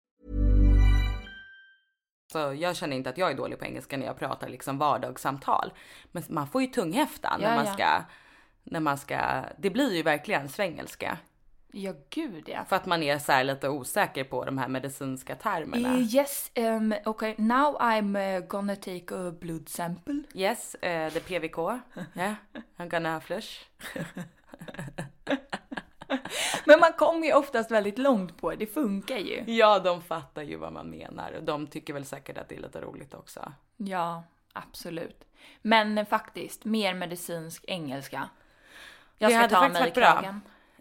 [2.31, 5.73] Så jag känner inte att jag är dålig på engelska när jag pratar liksom vardagssamtal.
[6.11, 7.73] Men man får ju tunghäfta när Ja, man ja.
[7.73, 8.03] ska,
[8.63, 11.17] när man ska, det blir ju verkligen svengelska.
[11.71, 12.65] Ja, gud ja.
[12.65, 15.93] För att man är så lite osäker på de här medicinska termerna.
[15.95, 20.23] Eh, Yes, um, okay, now I'm uh, gonna take a blood sample.
[20.33, 21.57] Yes, uh, the PVK.
[22.15, 22.33] Yeah,
[22.77, 23.65] I'm gonna flush.
[26.65, 29.43] Men man kommer ju oftast väldigt långt på det, det funkar ju.
[29.47, 32.61] Ja, de fattar ju vad man menar och de tycker väl säkert att det är
[32.61, 33.51] lite roligt också.
[33.77, 35.23] Ja, absolut.
[35.61, 38.29] Men faktiskt, mer medicinsk engelska.
[39.17, 40.39] Jag ska ta mig i varit bra.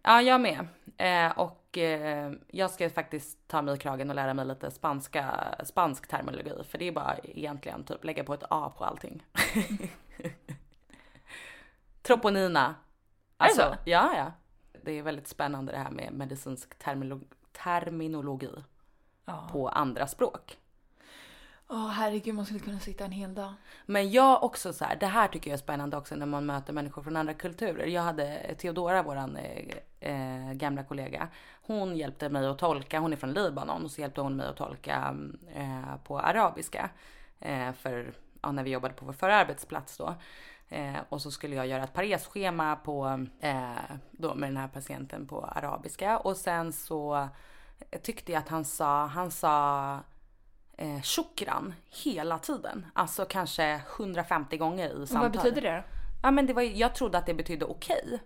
[0.08, 0.66] Ja, jag med.
[0.96, 5.54] Eh, och eh, jag ska faktiskt ta mig i kragen och lära mig lite spanska,
[5.64, 6.64] spansk terminologi.
[6.64, 9.22] För det är bara egentligen typ lägga på ett A på allting.
[12.02, 12.74] Troponina.
[13.36, 13.74] Alltså, så?
[13.84, 14.32] Ja, ja.
[14.82, 18.50] Det är väldigt spännande det här med medicinsk termilo- terminologi
[19.24, 19.48] Ja.
[19.52, 20.58] på andra språk.
[21.68, 23.52] Åh herregud, man skulle kunna sitta en hel dag.
[23.86, 26.72] Men jag också så här, det här tycker jag är spännande också när man möter
[26.72, 27.86] människor från andra kulturer.
[27.86, 31.28] Jag hade Theodora, våran eh, eh, gamla kollega.
[31.62, 34.56] Hon hjälpte mig att tolka, hon är från Libanon och så hjälpte hon mig att
[34.56, 35.16] tolka
[35.54, 36.90] eh, på arabiska.
[37.40, 40.14] Eh, för ja, när vi jobbade på vår förra arbetsplats då.
[40.68, 43.72] Eh, och så skulle jag göra ett paresschema på, eh,
[44.10, 46.18] då med den här patienten på arabiska.
[46.18, 47.28] Och sen så
[48.02, 50.00] tyckte jag att han sa, han sa
[50.76, 52.86] eh, shukran hela tiden.
[52.94, 55.36] Alltså kanske 150 gånger i samtalet.
[55.36, 55.84] vad betyder det?
[56.22, 58.20] Ja men det var, jag trodde att det betydde okej.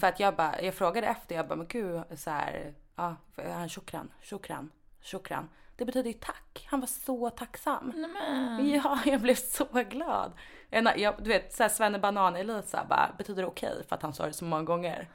[0.00, 3.68] För att jag bara, jag frågade efter, jag bara men gud så här, ja, han
[3.68, 4.70] shukran, shukran,
[5.02, 5.48] shukran.
[5.76, 6.66] Det betyder ju tack.
[6.70, 7.92] Han var så tacksam.
[8.74, 10.32] Ja, jag blev så glad.
[10.96, 13.84] Jag, du vet, såhär Svennebanan Elisa bara, betyder det okej?
[13.88, 15.08] För att han sa det så många gånger.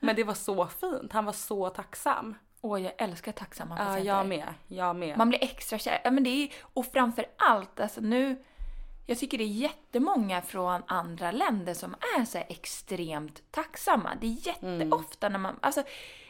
[0.00, 2.34] Men det var så fint, han var så tacksam.
[2.60, 4.06] Åh, jag älskar tacksamma Ja, patienter.
[4.06, 5.18] jag med, jag med.
[5.18, 6.00] Man blir extra kär.
[6.04, 8.44] Ja, men det är, och framför allt, alltså nu,
[9.06, 14.10] jag tycker det är jättemånga från andra länder som är så extremt tacksamma.
[14.20, 15.82] Det är jätteofta när man, alltså,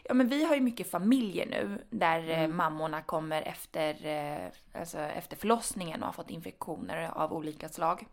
[0.04, 4.98] ja men vi har ju mycket familjer nu där eh, mammorna kommer efter, eh, alltså,
[4.98, 8.06] efter förlossningen och har fått infektioner av olika slag.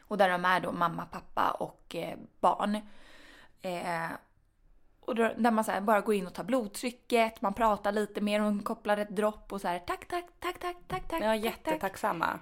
[0.00, 2.74] Och där de är då mamma, pappa och eh, barn.
[3.62, 4.10] Eh,
[5.06, 8.40] och då, där man så bara går in och tar blodtrycket, man pratar lite mer,
[8.40, 11.22] hon kopplar ett dropp och så här tack, tack, tack, tack, tack, tack.
[11.22, 11.44] Ja, tack, tack.
[11.44, 12.38] jättetacksamma.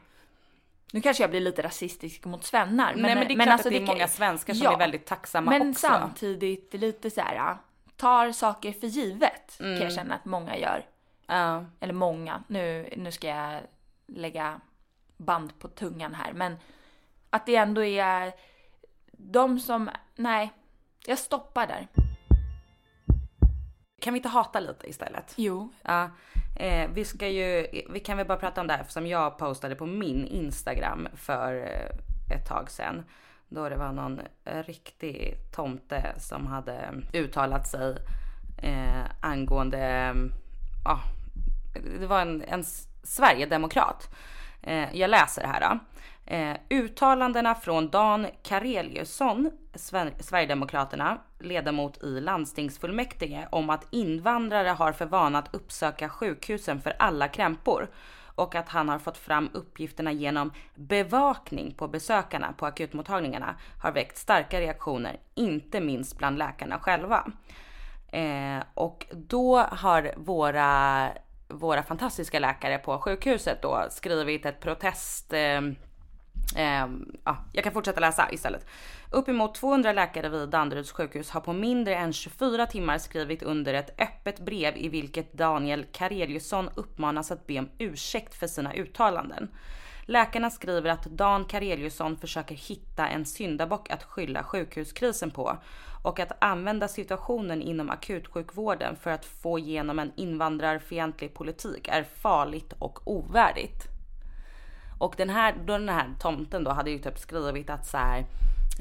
[0.92, 2.94] Nu kanske jag blir lite rasistisk mot svennar.
[2.96, 4.78] Nej men det är klart alltså att det är kan- många svenskar som Ja, är
[4.78, 5.86] väldigt tacksamma Men också.
[5.86, 7.58] samtidigt lite så här ja,
[7.96, 9.82] tar saker för givet kan Mm.
[9.82, 10.86] jag känna att många gör.
[11.26, 11.64] Ja.
[11.80, 13.60] Eller många, nu, nu ska jag
[14.06, 14.60] lägga
[15.16, 16.32] band på tungan här.
[16.32, 16.56] Men
[17.30, 18.32] att det ändå är
[19.12, 20.50] de som, nej,
[21.06, 21.88] jag stoppar där.
[24.00, 25.32] Kan vi inte hata lite istället?
[25.36, 26.10] Jo, Ja,
[26.56, 29.74] eh, vi ska ju, vi kan väl bara prata om det här som jag postade
[29.76, 33.04] på min Instagram för eh, ett tag sedan.
[33.48, 37.96] Då det var någon riktig tomte som hade uttalat sig
[38.62, 40.14] eh, angående,
[40.84, 41.00] ja,
[42.00, 42.64] det var en, en
[43.02, 44.14] Sverigedemokrat.
[44.62, 45.78] Eh, jag läser här då.
[46.30, 55.06] Eh, uttalandena från Dan Kareliusson, Sver- Sverigedemokraterna, ledamot i landstingsfullmäktige om att invandrare har för
[55.06, 57.88] vana att uppsöka sjukhusen för alla krämpor
[58.34, 64.16] och att han har fått fram uppgifterna genom bevakning på besökarna på akutmottagningarna har väckt
[64.16, 67.26] starka reaktioner, inte minst bland läkarna själva.
[68.12, 71.08] Eh, och då har våra,
[71.48, 75.60] våra fantastiska läkare på sjukhuset då skrivit ett protest eh,
[76.57, 76.88] Eh,
[77.24, 78.66] ja, jag kan fortsätta läsa istället.
[79.11, 84.00] Uppemot 200 läkare vid Danderyds sjukhus har på mindre än 24 timmar skrivit under ett
[84.00, 89.48] öppet brev i vilket Daniel Kareliusson uppmanas att be om ursäkt för sina uttalanden.
[90.03, 95.59] Läkarna skriver att Dan Kareliusson försöker hitta en syndabock att skylla sjukhuskrisen på
[96.03, 102.72] och att använda situationen inom akutsjukvården för att få igenom en invandrarfientlig politik är farligt
[102.79, 103.99] och ovärdigt.
[105.00, 108.26] Och den här, då den här tomten då hade ju typ skrivit att så här,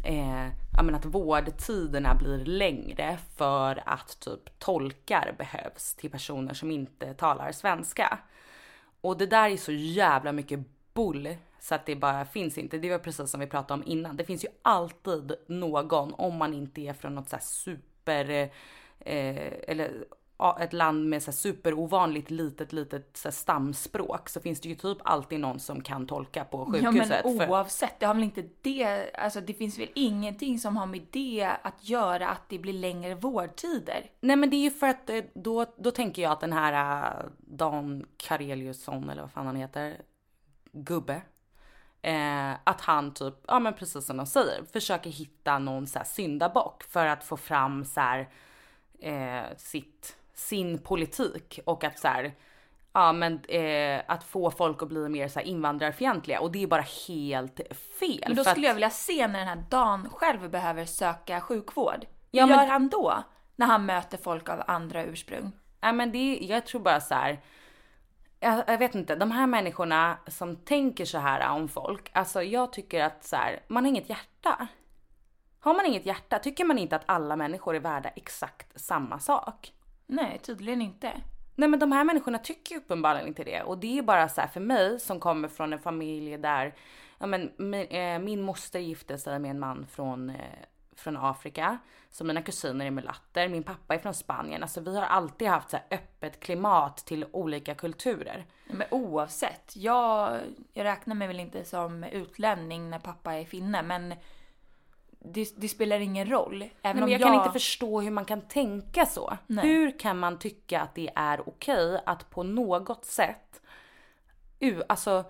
[0.03, 6.71] eh, ja men att vårdtiderna blir längre för att typ tolkar behövs till personer som
[6.71, 8.19] inte talar svenska.
[9.01, 10.60] Och det där är så jävla mycket
[10.93, 12.77] bull så att det bara finns inte.
[12.77, 14.17] Det var precis som vi pratade om innan.
[14.17, 18.29] Det finns ju alltid någon om man inte är från något så här super
[18.99, 20.05] eh, eller
[20.60, 25.39] ett land med så superovanligt litet, litet så stamspråk så finns det ju typ alltid
[25.39, 27.25] någon som kan tolka på Ja sjukhuset.
[27.25, 30.86] men för- oavsett, det har väl inte det, alltså det finns väl ingenting som har
[30.86, 34.12] med det att göra att det blir längre vårdtider.
[34.19, 37.04] Nej men det är ju för att eh, då, då tänker jag att den här
[37.04, 40.02] äh, Dan Kareliusson eller vad fan han heter,
[40.71, 41.21] gubbe.
[42.02, 46.06] Eh, att han typ, ja men precis som de säger, försöker hitta någon så här
[46.06, 48.30] syndabock för att få fram så här,
[48.99, 52.34] eh, sitt, sin politik och att så här,
[52.93, 56.67] ja men eh, att få folk att bli mer så här invandrarfientliga och det är
[56.67, 57.60] bara helt
[57.99, 58.23] fel.
[58.28, 62.06] Men då skulle jag att, vilja se när den här Dan själv behöver söka sjukvård.
[62.32, 63.23] Ja, Hur men- gör han då?
[63.56, 65.52] När han möter folk av andra ursprung.
[65.82, 67.41] Ja men det, jag tror bara så här.
[68.39, 72.10] Jag, jag vet inte, de här människorna som tänker så här om folk.
[72.13, 74.67] Alltså jag tycker att så här, man har inget hjärta.
[75.60, 79.71] Har man inget hjärta, tycker man inte att alla människor är värda exakt samma sak?
[80.12, 81.22] Nej, tydligen inte.
[81.56, 83.63] Nej men de här människorna tycker ju uppenbarligen inte det.
[83.63, 86.76] Och det är bara så här för mig som kommer från en familj där,
[87.19, 90.36] ja men min, eh, min moster gifte sig med en man från, eh,
[90.95, 91.78] från Afrika.
[92.10, 94.63] Så mina kusiner är mulatter, min pappa är från Spanien.
[94.63, 98.45] Alltså vi har alltid haft så öppet klimat till olika kulturer.
[98.67, 100.39] Men oavsett, jag,
[100.74, 104.13] jag räknar mig väl inte som utlänning när pappa är finne, men
[105.19, 106.62] det, det spelar ingen roll.
[106.62, 109.38] Även Nej, men om jag, kan inte förstå hur man kan tänka så.
[109.47, 109.67] Nej.
[109.67, 113.62] Hur kan man tycka att det är okej att på något sätt,
[114.60, 115.23] u, alltså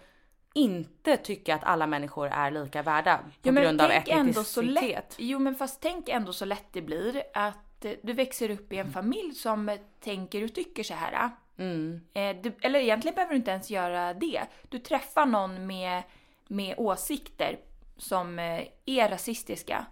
[0.54, 4.62] inte tycka att alla människor är lika värda på men grund av tänk ändå så
[4.62, 4.84] lätt.
[4.84, 5.16] etnicitet?
[5.18, 8.78] Jo men fast tänk ändå så lätt det blir att eh, du växer upp i
[8.78, 11.30] en familj som tänker och tycker så här.
[11.58, 12.02] Mm.
[12.14, 14.42] Eh, du, eller egentligen behöver du inte ens göra det.
[14.70, 16.04] Du träffar någon med,
[16.48, 17.60] med åsikter
[18.00, 19.86] som eh, är rasistiska.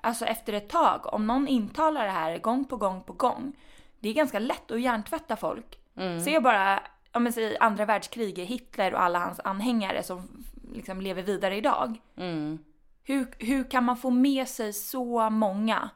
[0.00, 3.52] Alltså efter ett tag, om någon intalar det här gång på gång på gång.
[4.00, 5.78] Det är ganska lätt att hjärntvätta folk.
[6.24, 6.82] Se bara,
[7.12, 12.00] om man säger andra världskriget, Hitler och alla hans anhängare som liksom lever vidare idag.
[12.16, 12.58] Mm.
[13.04, 15.90] Hur, hur kan man få med sig så många?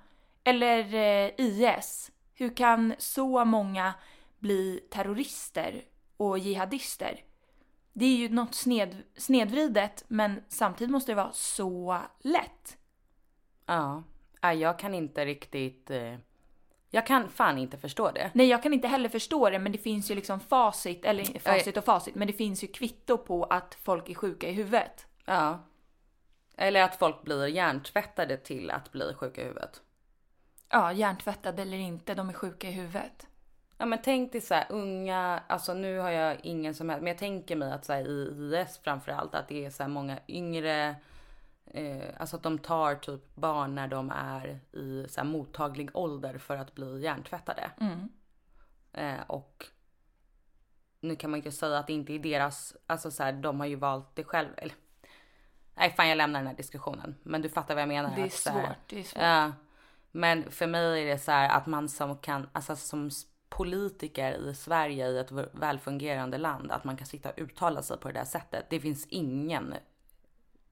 [0.44, 2.10] Eller eh, IS.
[2.34, 3.94] Hur kan så många
[4.38, 5.82] bli terrorister
[6.16, 7.20] och jihadister?
[7.92, 12.76] Det är ju något sned, snedvridet men samtidigt måste det vara så lätt.
[13.66, 14.02] Ja.
[14.40, 15.90] Jag kan inte riktigt...
[15.90, 16.16] Eh,
[16.90, 18.30] jag kan fan inte förstå det.
[18.34, 21.76] Nej, jag kan inte heller förstå det men det finns ju liksom facit, eller facit
[21.76, 25.06] och facit, men det finns ju kvitto på att folk är sjuka i huvudet.
[25.24, 25.58] Ja.
[26.56, 29.82] Eller att folk blir hjärntvättade till att bli sjuka i huvudet.
[30.68, 33.26] Ja, hjärntvättade eller inte, de är sjuka i huvudet.
[33.82, 37.10] Ja men tänk dig så här unga, alltså nu har jag ingen som helst, men
[37.10, 40.18] jag tänker mig att så här, i IS framförallt att det är så här många
[40.28, 40.96] yngre,
[41.66, 46.38] eh, alltså att de tar typ barn när de är i så här mottaglig ålder
[46.38, 47.70] för att bli hjärntvättade.
[48.92, 49.66] Eh, och
[51.00, 53.66] nu kan man ju säga att det inte är deras, alltså så här, de har
[53.66, 54.74] ju valt det själv, eller
[55.74, 57.14] nej fan jag lämnar den här diskussionen.
[57.22, 58.12] Men du fattar vad jag menar.
[58.16, 59.22] Det är att så här- svårt, det är svårt.
[59.22, 59.52] Ja.
[60.10, 63.10] Men för mig är det så här att man som kan, alltså som
[63.56, 68.08] politiker i Sverige i ett välfungerande land, att man kan sitta och uttala sig på
[68.08, 68.66] det där sättet.
[68.70, 69.74] Det finns ingen,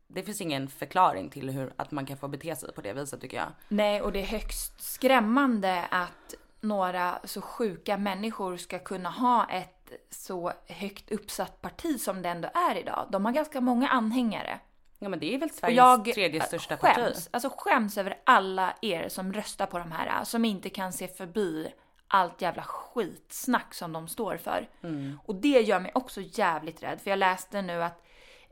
[0.07, 3.21] det finns ingen förklaring till hur, att man kan få bete sig på det viset
[3.21, 3.49] tycker jag.
[3.69, 9.93] Nej, och det är högst skrämmande att några så sjuka människor ska kunna ha ett
[10.11, 13.07] så högt uppsatt parti som det ändå är idag.
[13.11, 14.61] De har ganska många anhängare.
[14.99, 17.29] Ja men det är väl Och Sveriges jag tredje äh, största skäms, parti.
[17.31, 21.73] Alltså skäms över alla er som röstar på de här, som inte kan se förbi
[22.13, 24.69] allt jävla skitsnack som de står för.
[24.83, 25.19] Mm.
[25.25, 28.03] Och det gör mig också jävligt rädd, för jag läste nu att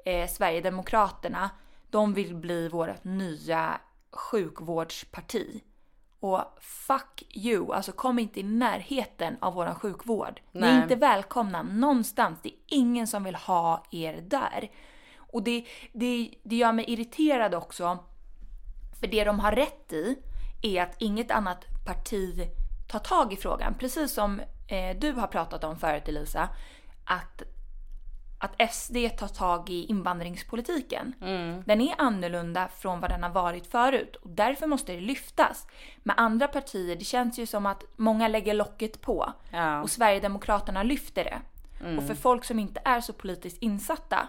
[0.05, 1.51] eh, Sverigedemokraterna,
[1.91, 5.63] de vill bli vårt nya sjukvårdsparti.
[6.21, 10.41] Och fuck you, alltså kom inte i närheten av våran sjukvård.
[10.53, 10.83] Ni är Nej.
[10.83, 14.71] inte välkomna någonstans, det är ingen som vill ha er där.
[15.17, 17.99] Och det, det, det gör mig irriterad också,
[19.01, 20.19] för det de har rätt i
[20.63, 22.49] är att inget annat parti
[22.89, 23.75] tar tag i frågan.
[23.75, 26.49] Precis som eh, du har pratat om förut Elisa,
[27.05, 27.43] att,
[28.39, 31.15] att SD tar tag i invandringspolitiken.
[31.67, 35.67] Den är annorlunda från vad den har varit förut och därför måste det lyftas.
[36.03, 39.83] Med andra partier, det känns ju som att många lägger locket på Ja.
[39.83, 41.39] och Sverigedemokraterna lyfter det.
[41.99, 44.29] Och för folk som inte är så politiskt insatta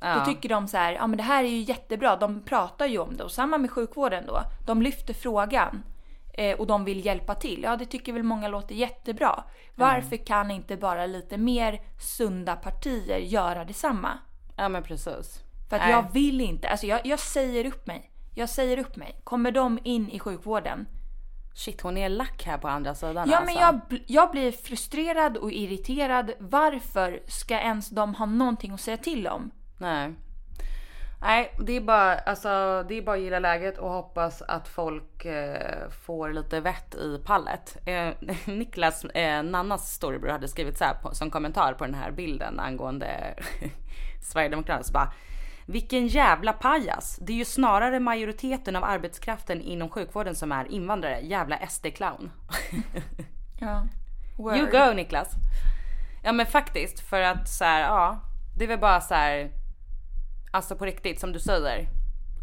[0.00, 2.98] då tycker de så här, ja men det här är ju jättebra, de pratar ju
[2.98, 3.24] om det.
[3.24, 4.42] Och samma med sjukvården då.
[4.66, 5.82] De lyfter frågan
[6.58, 7.62] och de vill hjälpa till.
[7.62, 9.44] Ja det tycker väl många låter jättebra.
[9.74, 14.18] Varför kan inte bara lite mer sunda partier göra detsamma?
[14.56, 15.40] Ja men precis.
[15.68, 15.90] För att Nej.
[15.90, 18.10] jag vill inte, alltså jag, jag säger upp mig.
[18.34, 19.20] Jag säger upp mig.
[19.24, 20.86] Kommer de in i sjukvården?
[21.54, 23.54] Shit hon är lack här på andra sidan Ja alltså.
[23.54, 26.32] men jag, jag blir frustrerad och irriterad.
[26.38, 29.50] Varför ska ens de ha någonting att säga till om?
[29.78, 30.14] Nej.
[31.22, 35.24] Nej, det är bara, alltså, det är bara att gilla läget och hoppas att folk
[35.24, 37.76] eh, får lite vett i pallet.
[37.86, 38.08] Eh,
[38.46, 42.60] Niklas, eh, Nannas storebror, hade skrivit så här på, som kommentar på den här bilden
[42.60, 43.34] angående
[44.22, 44.84] Sverigedemokraterna.
[44.84, 45.12] Så bara,
[45.66, 47.18] vilken jävla pajas.
[47.22, 51.20] Det är ju snarare majoriteten av arbetskraften inom sjukvården som är invandrare.
[51.20, 52.30] Jävla SD-clown.
[53.62, 53.86] Ja.
[54.38, 55.28] You go Niklas.
[56.24, 58.20] Ja men faktiskt för att så här, ja,
[58.58, 59.50] det är väl bara så här.
[60.50, 61.88] Alltså på riktigt som du säger.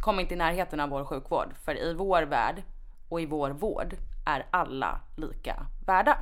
[0.02, 2.64] Kom inte i närheten av vår sjukvård för i vår värld
[3.10, 3.96] och i vår vård
[4.26, 6.18] är alla lika värda.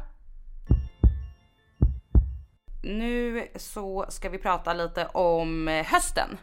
[2.84, 6.38] Nu så ska vi prata lite om hösten.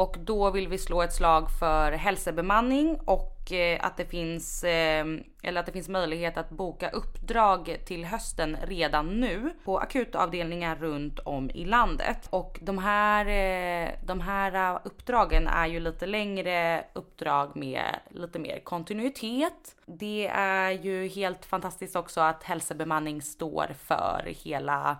[0.00, 5.06] Och då vill vi slå ett slag för hälsobemanning och eh, att det finns eh,
[5.42, 11.18] eller att det finns möjlighet att boka uppdrag till hösten redan nu på akutavdelningar runt
[11.18, 12.28] om i landet.
[12.30, 18.60] Och de här, eh, de här uppdragen är ju lite längre uppdrag med lite mer
[18.64, 19.76] kontinuitet.
[19.86, 24.96] Det är ju helt fantastiskt också att hälsobemanning står för hela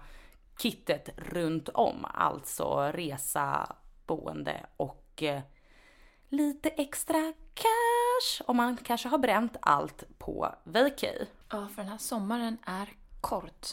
[0.58, 3.76] kittet runt om, alltså resa,
[4.10, 5.40] boende och eh,
[6.28, 11.26] lite extra cash om man kanske har bränt allt på vacay.
[11.50, 12.88] Ja, för den här sommaren är
[13.20, 13.66] kort.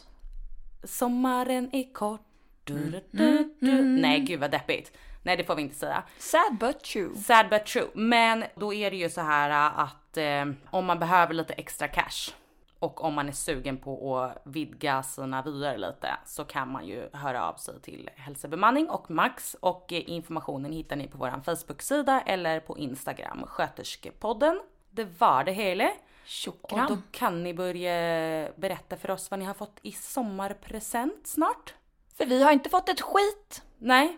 [0.84, 2.22] Sommaren är kort.
[2.64, 3.84] Du, du, du, du.
[3.84, 4.92] Nej gud vad deppigt.
[5.24, 6.04] Nej det får vi inte säga.
[6.18, 7.16] Sad but true.
[7.16, 7.90] Sad but true.
[7.94, 11.88] Men då är det ju så här äh, att eh, om man behöver lite extra
[11.88, 12.34] cash
[12.80, 17.10] och om man är sugen på att vidga sina vyer lite så kan man ju
[17.14, 22.22] höra av sig till hälsobemanning och Max och eh, informationen hittar ni på våran Facebook-sida
[22.22, 24.62] eller på Instagram sköterskepodden.
[24.90, 25.86] Det var det hela.
[25.88, 26.88] Och Tjockram.
[26.88, 31.74] då kan ni börja berätta för oss vad ni har fått i sommarpresent snart.
[32.18, 33.64] För vi har inte fått ett skit.
[33.78, 34.18] Nej.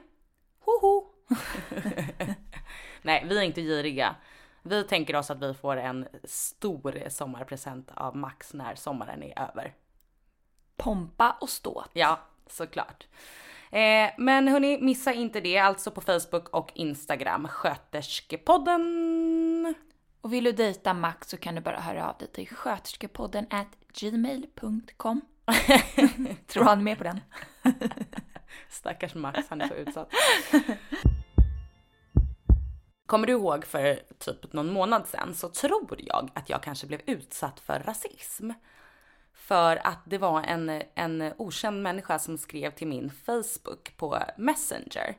[0.60, 1.06] Hoho.
[3.02, 4.16] Nej, vi är inte giriga.
[4.64, 9.74] Vi tänker oss att vi får en stor sommarpresent av Max när sommaren är över.
[10.78, 11.90] Pompa och ståt.
[11.94, 13.08] Ja, såklart.
[13.72, 15.58] Eh, men hörni, missa inte det.
[15.58, 17.48] Alltså på Facebook och Instagram.
[17.48, 19.76] Sköterskepodden.
[20.22, 23.68] Och vill du dejta Max så kan du bara höra av dig till sköterskepodden at
[23.94, 25.22] gmail.com.
[26.48, 27.20] Tror han är med på den?
[28.70, 30.12] Stackars Max, han är så utsatt.
[33.10, 37.02] Kommer du ihåg för typ någon månad sedan så tror jag att jag kanske blev
[37.06, 38.52] utsatt för rasism.
[39.34, 45.18] För att det var en, en okänd människa som skrev till min Facebook på Messenger.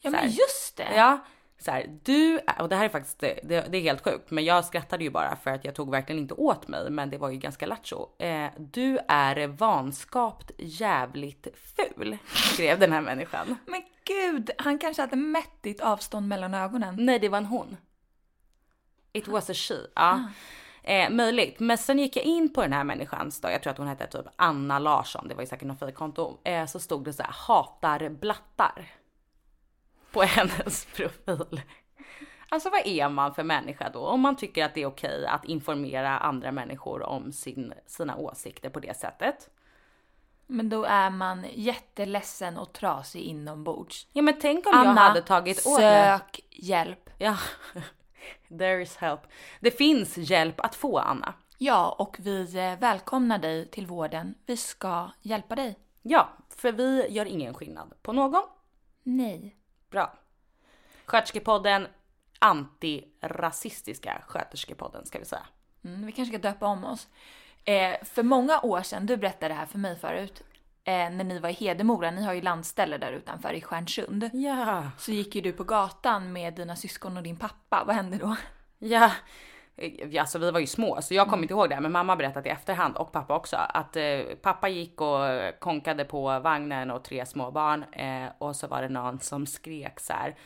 [0.00, 0.94] Ja men just det.
[0.94, 1.18] Ja,
[1.60, 4.64] så här, du och det här är faktiskt, det, det är helt sjukt, men jag
[4.64, 7.36] skrattade ju bara för att jag tog verkligen inte åt mig, men det var ju
[7.36, 8.08] ganska lattjo.
[8.18, 11.46] Eh, du är vanskapt jävligt
[11.76, 13.56] ful, skrev den här människan.
[13.66, 16.96] Men gud, han kanske hade mätt ditt avstånd mellan ögonen.
[16.98, 17.76] Nej, det var en hon.
[19.12, 19.74] It was a she.
[19.94, 20.24] Ja.
[20.82, 21.60] Eh, möjligt.
[21.60, 24.06] Men sen gick jag in på den här människans då, jag tror att hon hette
[24.06, 26.38] typ Anna Larsson, det var ju säkert något fejkkonto.
[26.44, 28.97] Eh, så stod det så här, hatar blattar.
[30.12, 31.60] På hennes profil.
[32.48, 34.00] Alltså vad är man för människa då?
[34.00, 38.70] Om man tycker att det är okej att informera andra människor om sin, sina åsikter
[38.70, 39.50] på det sättet.
[40.46, 44.06] Men då är man jätteledsen och trasig inombords.
[44.12, 46.18] Ja men tänk om jag Anna, hade tagit åt mig.
[46.18, 47.10] sök hjälp.
[47.18, 47.36] Ja,
[48.58, 49.20] there is help.
[49.60, 51.34] Det finns hjälp att få Anna.
[51.58, 54.34] Ja, och vi eh, välkomnar dig till vården.
[54.46, 55.78] Vi ska hjälpa dig.
[56.02, 58.42] Ja, för vi gör ingen skillnad på någon.
[59.02, 59.57] Nej.
[59.90, 60.18] Bra.
[61.04, 61.86] Sköterskepodden,
[62.38, 65.46] antirasistiska sköterskepodden ska vi säga.
[65.84, 67.08] Mm, vi kanske ska döpa om oss.
[67.64, 70.42] Eh, för många år sedan, du berättade det här för mig förut,
[70.84, 74.30] eh, när ni var i Hedemora, ni har ju landställe där utanför i Stjärnsund.
[74.32, 74.90] Ja.
[74.98, 77.84] Så gick ju du på gatan med dina syskon och din pappa.
[77.86, 78.36] Vad hände då?
[78.78, 79.12] Ja.
[80.10, 82.46] Ja, Alltså vi var ju små så jag kommer inte ihåg det men mamma berättat
[82.46, 85.18] i efterhand och pappa också att eh, pappa gick och
[85.58, 90.00] konkade på vagnen och tre små barn eh, och så var det någon som skrek
[90.00, 90.36] så här.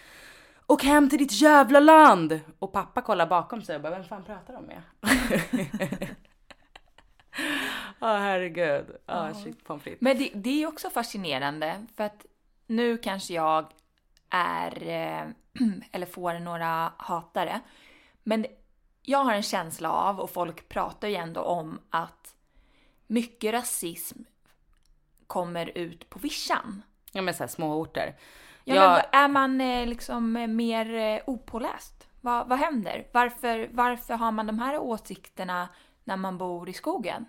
[0.67, 2.41] Och hem till ditt jävla land!
[2.59, 4.83] Och pappa kollar bakom sig och bara vem fan pratar de med?
[7.99, 8.87] Ja herregud.
[9.07, 10.01] Ja shit pommes frites.
[10.01, 12.27] Men det, det är också fascinerande för att
[12.67, 13.67] nu kanske jag
[14.31, 15.23] är, eh,
[15.93, 17.61] eller får några hatare.
[18.23, 18.47] Men
[19.03, 22.35] jag har en känsla av, och folk pratar ju ändå om att
[23.07, 24.19] mycket rasism
[25.27, 26.83] kommer ut på vischan.
[27.13, 28.15] Ja men såhär små orter.
[28.65, 32.09] Ja, Jag- men är man eh, liksom eh, mer eh, opåläst?
[32.21, 33.07] Vad, vad händer?
[33.13, 35.69] Varför, varför har man de här åsikterna
[36.05, 37.27] när man bor i skogen?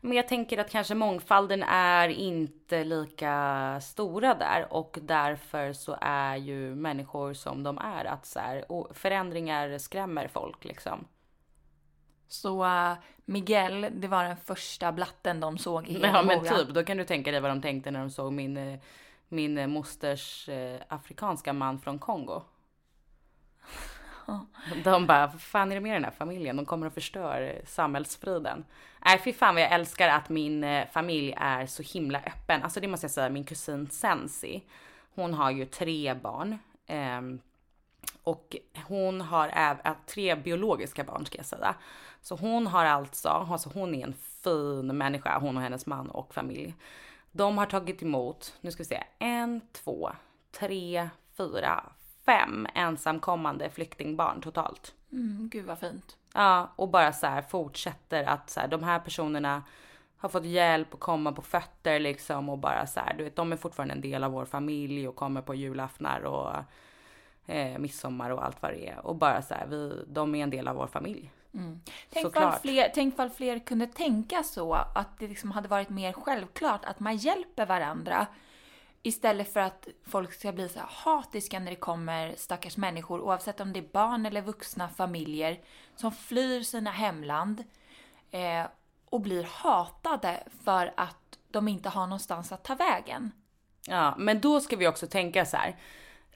[0.00, 6.36] Men jag tänker att kanske mångfalden är inte lika stora där och därför så är
[6.36, 11.04] ju människor som de är att så här, förändringar skrämmer folk liksom.
[12.28, 12.92] Så eh,
[13.24, 16.96] Miguel, det var den första blatten de såg i hela Ja men typ, då kan
[16.96, 18.78] du tänka dig vad de tänkte när de såg min, eh,
[19.28, 22.42] min mosters eh, afrikanska man från Kongo.
[24.84, 26.56] De bara, vad fan är det med den här familjen?
[26.56, 28.64] De kommer och förstör samhällsfriden.
[29.04, 32.62] Nej fy fan vad jag älskar att min eh, familj är så himla öppen.
[32.62, 34.62] Alltså det måste jag säga, min kusin Sensi.
[35.14, 36.58] Hon har ju tre barn.
[36.86, 37.40] ehm,
[38.22, 38.56] och
[38.86, 41.74] hon har även äh, tre biologiska barn ska jag säga.
[42.22, 46.34] Så hon har alltså, alltså hon är en fin människa, hon och hennes man och
[46.34, 46.74] familj.
[47.32, 50.10] De har tagit emot, nu ska vi se, en, två,
[50.52, 51.84] tre, fyra,
[52.28, 54.94] fem ensamkommande flyktingbarn totalt.
[55.12, 56.16] Mm, gud vad fint.
[56.34, 59.62] Ja, och bara så här fortsätter att så här, de här personerna
[60.16, 63.52] har fått hjälp att komma på fötter liksom och bara så här, du vet, de
[63.52, 66.54] är fortfarande en del av vår familj och kommer på julaftnar och
[67.46, 69.06] eh, midsommar och allt vad det är.
[69.06, 71.32] Och bara så här, vi, de är en del av vår familj.
[72.10, 72.52] Tänk Såklart.
[72.52, 76.84] fall, fler, tänk fall fler kunde tänka så, att det liksom hade varit mer självklart
[76.84, 78.26] att man hjälper varandra.
[79.08, 83.72] Istället för att folk ska bli så hatiska när det kommer stackars människor, oavsett om
[83.72, 85.60] det är barn eller vuxna familjer,
[85.96, 87.64] som flyr sina hemland
[88.30, 88.66] eh,
[89.10, 93.32] och blir hatade för att de inte har någonstans att ta vägen.
[93.86, 95.76] Ja, men då ska vi också tänka så här.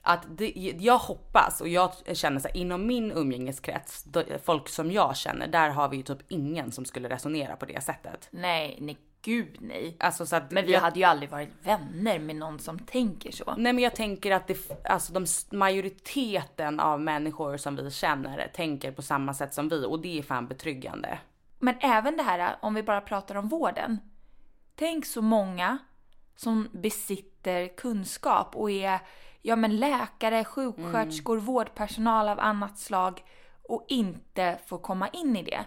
[0.01, 4.05] Att det, jag hoppas och jag känner så här, inom min umgängeskrets,
[4.43, 7.83] folk som jag känner, där har vi ju typ ingen som skulle resonera på det
[7.83, 8.27] sättet.
[8.31, 9.97] Nej, nej gud nej.
[9.99, 13.31] Alltså så att Men vi jag, hade ju aldrig varit vänner med någon som tänker
[13.31, 13.53] så.
[13.57, 18.91] Nej men jag tänker att det, alltså de majoriteten av människor som vi känner tänker
[18.91, 21.19] på samma sätt som vi och det är fan betryggande.
[21.59, 23.99] Men även det här, om vi bara pratar om vården.
[24.75, 25.77] Tänk så många
[26.35, 28.99] som besitter kunskap och är
[29.41, 33.23] ja, men läkare, sjuksköterskor, vårdpersonal av annat slag
[33.63, 35.65] och inte får komma in i det.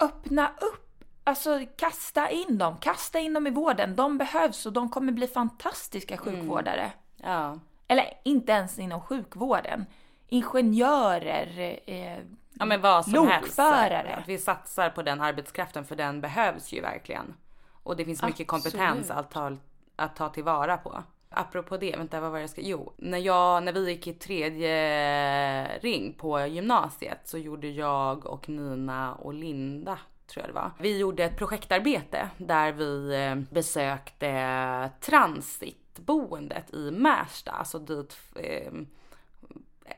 [0.00, 0.85] Öppna upp!
[1.26, 3.96] Alltså kasta in dem, kasta in dem i vården.
[3.96, 6.92] De behövs och de kommer bli fantastiska sjukvårdare.
[7.16, 7.58] Ja.
[7.88, 9.86] Eller inte ens inom sjukvården.
[10.28, 12.18] Ingenjörer, eh,
[12.52, 13.58] Ja men vad som helst.
[13.58, 14.16] Lokförare.
[14.16, 17.34] Att vi satsar på den arbetskraften för den behövs ju verkligen.
[17.82, 19.56] Och det finns mycket kompetens att ta,
[19.96, 21.02] att ta tillvara på.
[21.30, 24.12] Apropå det, vänta vad var det jag ska, jo, när jag, när vi gick i
[24.12, 30.70] tredje ring på gymnasiet så gjorde jag och Nina och Linda tror jag det var.
[30.78, 38.72] Vi gjorde ett projektarbete där vi eh, besökte transitboendet i Märsta, alltså dit eh,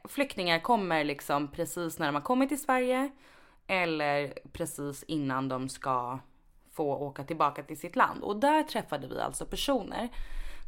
[0.05, 3.11] flyktingar kommer liksom precis när de har kommit till Sverige
[3.67, 6.19] eller precis innan de ska
[6.73, 8.23] få åka tillbaka till sitt land.
[8.23, 10.09] Och där träffade vi alltså personer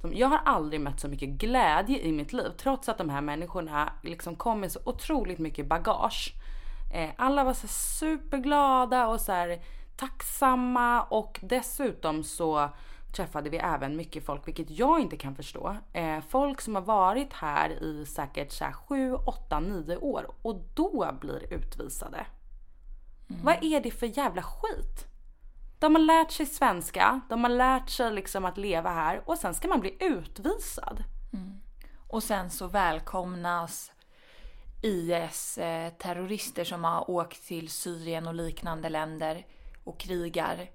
[0.01, 3.21] som jag har aldrig mött så mycket glädje i mitt liv trots att de här
[3.21, 6.33] människorna liksom kom med så otroligt mycket bagage.
[6.91, 9.62] Eh, alla var så superglada och så här
[9.97, 12.70] tacksamma och dessutom så
[13.16, 15.76] träffade vi även mycket folk, vilket jag inte kan förstå.
[15.93, 20.62] Eh, folk som har varit här i säkert så här 7, 8, 9 år och
[20.74, 22.26] då blir utvisade.
[23.43, 25.07] Vad är det för jävla skit?
[25.78, 29.55] De har lärt sig svenska, de har lärt sig liksom att leva här och sen
[29.55, 31.05] ska man bli utvisad.
[32.09, 33.93] Och sen så välkomnas
[34.83, 39.47] IS-terrorister som har åkt till Syrien och liknande länder
[39.85, 40.70] och krigar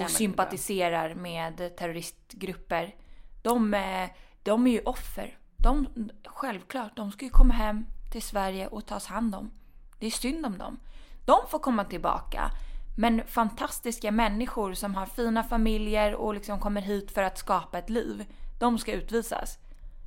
[0.00, 2.94] och sympatiserar med terroristgrupper.
[3.42, 4.08] De, eh,
[4.42, 5.38] de är ju offer.
[5.56, 5.88] De,
[6.24, 9.50] självklart, de ska ju komma hem till Sverige och tas hand om.
[9.98, 10.80] Det är synd om dem.
[11.24, 12.50] De får komma tillbaka.
[12.96, 17.90] Men fantastiska människor som har fina familjer och liksom kommer hit för att skapa ett
[17.90, 18.24] liv.
[18.60, 19.58] De ska utvisas.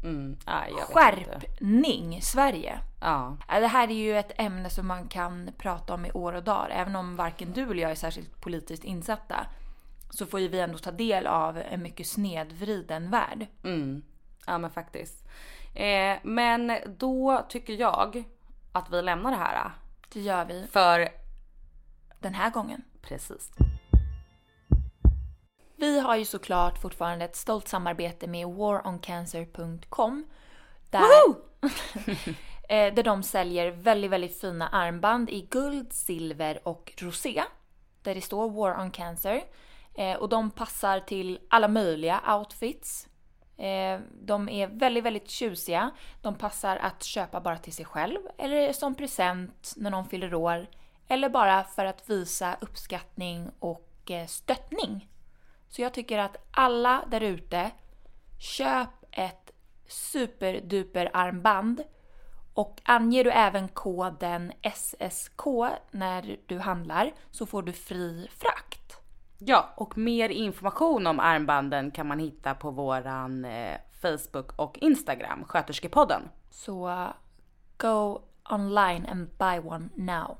[0.10, 0.94] Mm, jag vet inte.
[0.94, 2.80] Skärpning Sverige!
[3.02, 3.38] Ja.
[3.48, 6.44] Ja, Det här är ju ett ämne som man kan prata om i år och
[6.44, 6.70] dagar.
[6.70, 9.48] Även om varken du eller jag är särskilt politiskt insatta
[10.10, 13.48] så får ju vi ändå ta del av en mycket snedvriden värld.
[13.64, 14.02] Mm.
[14.46, 15.28] Ja men faktiskt.
[15.76, 18.24] Eh, men då tycker jag
[18.72, 19.72] att vi lämnar det här.
[20.14, 21.10] Det gör vi För
[22.20, 22.82] den här gången.
[23.02, 23.52] precis.
[25.80, 30.26] Vi har ju såklart fortfarande ett stolt samarbete med waroncancer.com.
[30.90, 31.02] Där,
[32.70, 37.44] eh, där de säljer väldigt, väldigt fina armband i guld, silver och rosé.
[38.02, 39.44] Där det står War on Cancer.
[39.94, 43.08] Eh, och de passar till alla möjliga outfits.
[43.58, 45.92] Eh, de är väldigt, väldigt tjusiga.
[46.22, 50.68] De passar att köpa bara till sig själv eller som present när någon fyller år.
[51.08, 55.08] Eller bara för att visa uppskattning och stöttning.
[55.70, 57.72] Så jag tycker att alla där ute,
[58.38, 59.52] köp ett
[59.88, 61.84] superduper armband
[62.54, 65.46] och anger du även koden SSK
[65.92, 68.98] när du handlar så får du fri frakt.
[69.38, 75.44] Ja, och mer information om armbanden kan man hitta på våran eh, Facebook och Instagram,
[75.44, 76.22] Sköterskepodden.
[76.50, 77.08] Så uh,
[77.78, 80.38] go online and buy one now.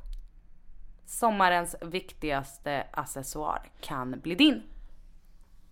[1.06, 4.64] Sommarens viktigaste accessoar kan bli din.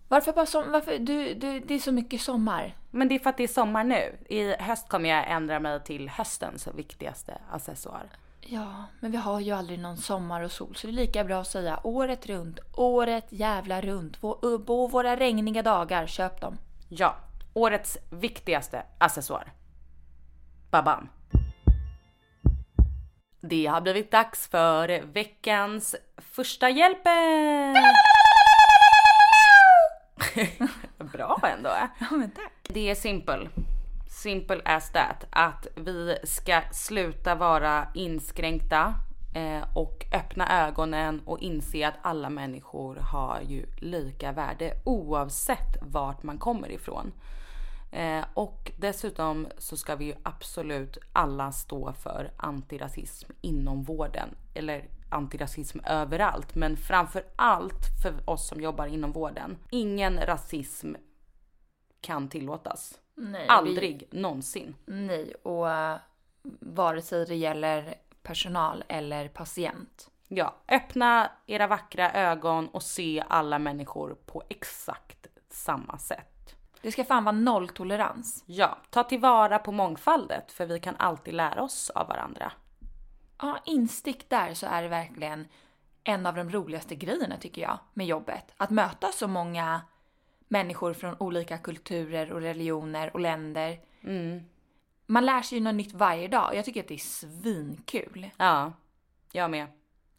[0.08, 2.74] Varför bara som, varför, du, du, det är så mycket sommar.
[2.90, 4.16] Men det är för att det är sommar nu.
[4.28, 8.08] I höst kommer jag ändra mig till höstens viktigaste accessoar.
[8.40, 11.40] Ja, men vi har ju aldrig någon sommar och sol så det är lika bra
[11.40, 14.20] att säga året runt, året jävla runt.
[14.20, 16.58] På, på våra regniga dagar, köp dem.
[16.88, 17.16] Ja,
[17.52, 19.52] årets viktigaste accessoar.
[20.70, 21.08] Babam.
[23.40, 27.76] Det har blivit dags för veckans första hjälpen!
[31.12, 31.70] Bra ändå.
[32.00, 32.52] Ja, men tack.
[32.62, 33.48] Det är simple.
[34.08, 35.26] Simple as that.
[35.30, 38.94] Att vi ska sluta vara inskränkta
[39.34, 46.22] eh, och öppna ögonen och inse att alla människor har ju lika värde oavsett vart
[46.22, 47.12] man kommer ifrån.
[47.92, 54.28] Eh, och dessutom så ska vi ju absolut alla stå för antirasism inom vården.
[54.54, 59.58] Eller antirasism överallt, men framför allt för oss som jobbar inom vården.
[59.70, 60.94] Ingen rasism
[62.00, 63.00] kan tillåtas.
[63.14, 64.74] Nej, Aldrig någonsin.
[64.86, 65.94] Nej, och uh,
[66.60, 70.10] vare sig det gäller personal eller patient.
[70.28, 76.54] Ja, öppna era vackra ögon och se alla människor på exakt samma sätt.
[76.82, 78.44] Det ska fan vara nolltolerans.
[78.46, 82.52] Ja, ta tillvara på mångfaldet för vi kan alltid lära oss av varandra.
[83.38, 85.46] Ja, instick där så är det verkligen
[86.04, 88.52] en av de roligaste grejerna tycker jag med jobbet.
[88.56, 89.80] Att möta så många
[90.48, 93.80] människor från olika kulturer och religioner och länder.
[95.06, 98.30] Man lär sig ju något nytt varje dag och jag tycker att det är svinkul.
[98.36, 98.72] Ja,
[99.32, 99.66] jag med.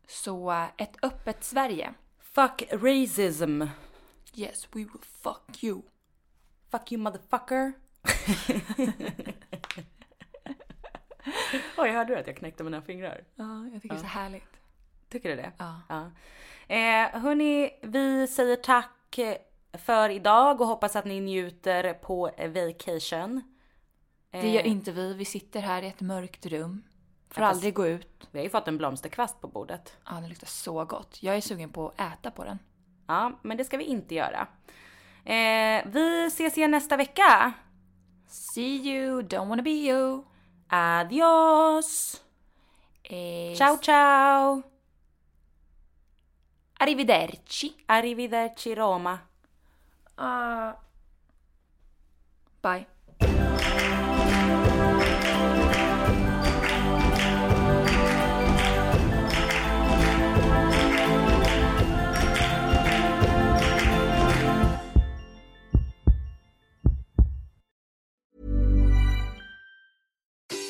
[0.07, 1.93] Så eh, ett öppet Sverige.
[2.19, 3.63] Fuck racism.
[4.35, 5.81] Yes, we will fuck you.
[6.71, 7.73] Fuck you motherfucker.
[11.77, 13.23] Oj, hörde du att jag knäckte mina fingrar?
[13.35, 14.61] Ja, jag tycker det är så härligt.
[15.09, 15.51] Tycker du det?
[15.57, 15.81] Ja.
[15.89, 16.11] ja.
[16.75, 19.19] Eh, hörni, vi säger tack
[19.73, 23.41] för idag och hoppas att ni njuter på vacation.
[24.31, 25.13] Det gör inte vi.
[25.13, 26.83] Vi sitter här i ett mörkt rum.
[27.29, 28.27] Får Ja, aldrig gå ut.
[28.31, 29.97] Vi har ju fått en blomsterkvast på bordet.
[30.05, 31.23] Ja, den luktar så gott.
[31.23, 32.59] Jag är sugen på att äta på den.
[33.07, 34.47] Ja, men det ska vi inte göra.
[35.25, 37.53] Eh, vi ses igen nästa vecka.
[38.27, 40.23] See you, don't wanna be you.
[40.67, 42.21] Adios!
[43.01, 44.63] Eh, Ciao ciao!
[46.79, 47.75] Arrivederci.
[47.85, 49.27] Arrivederci Roma.
[50.15, 50.75] Uh,
[52.59, 52.85] bye.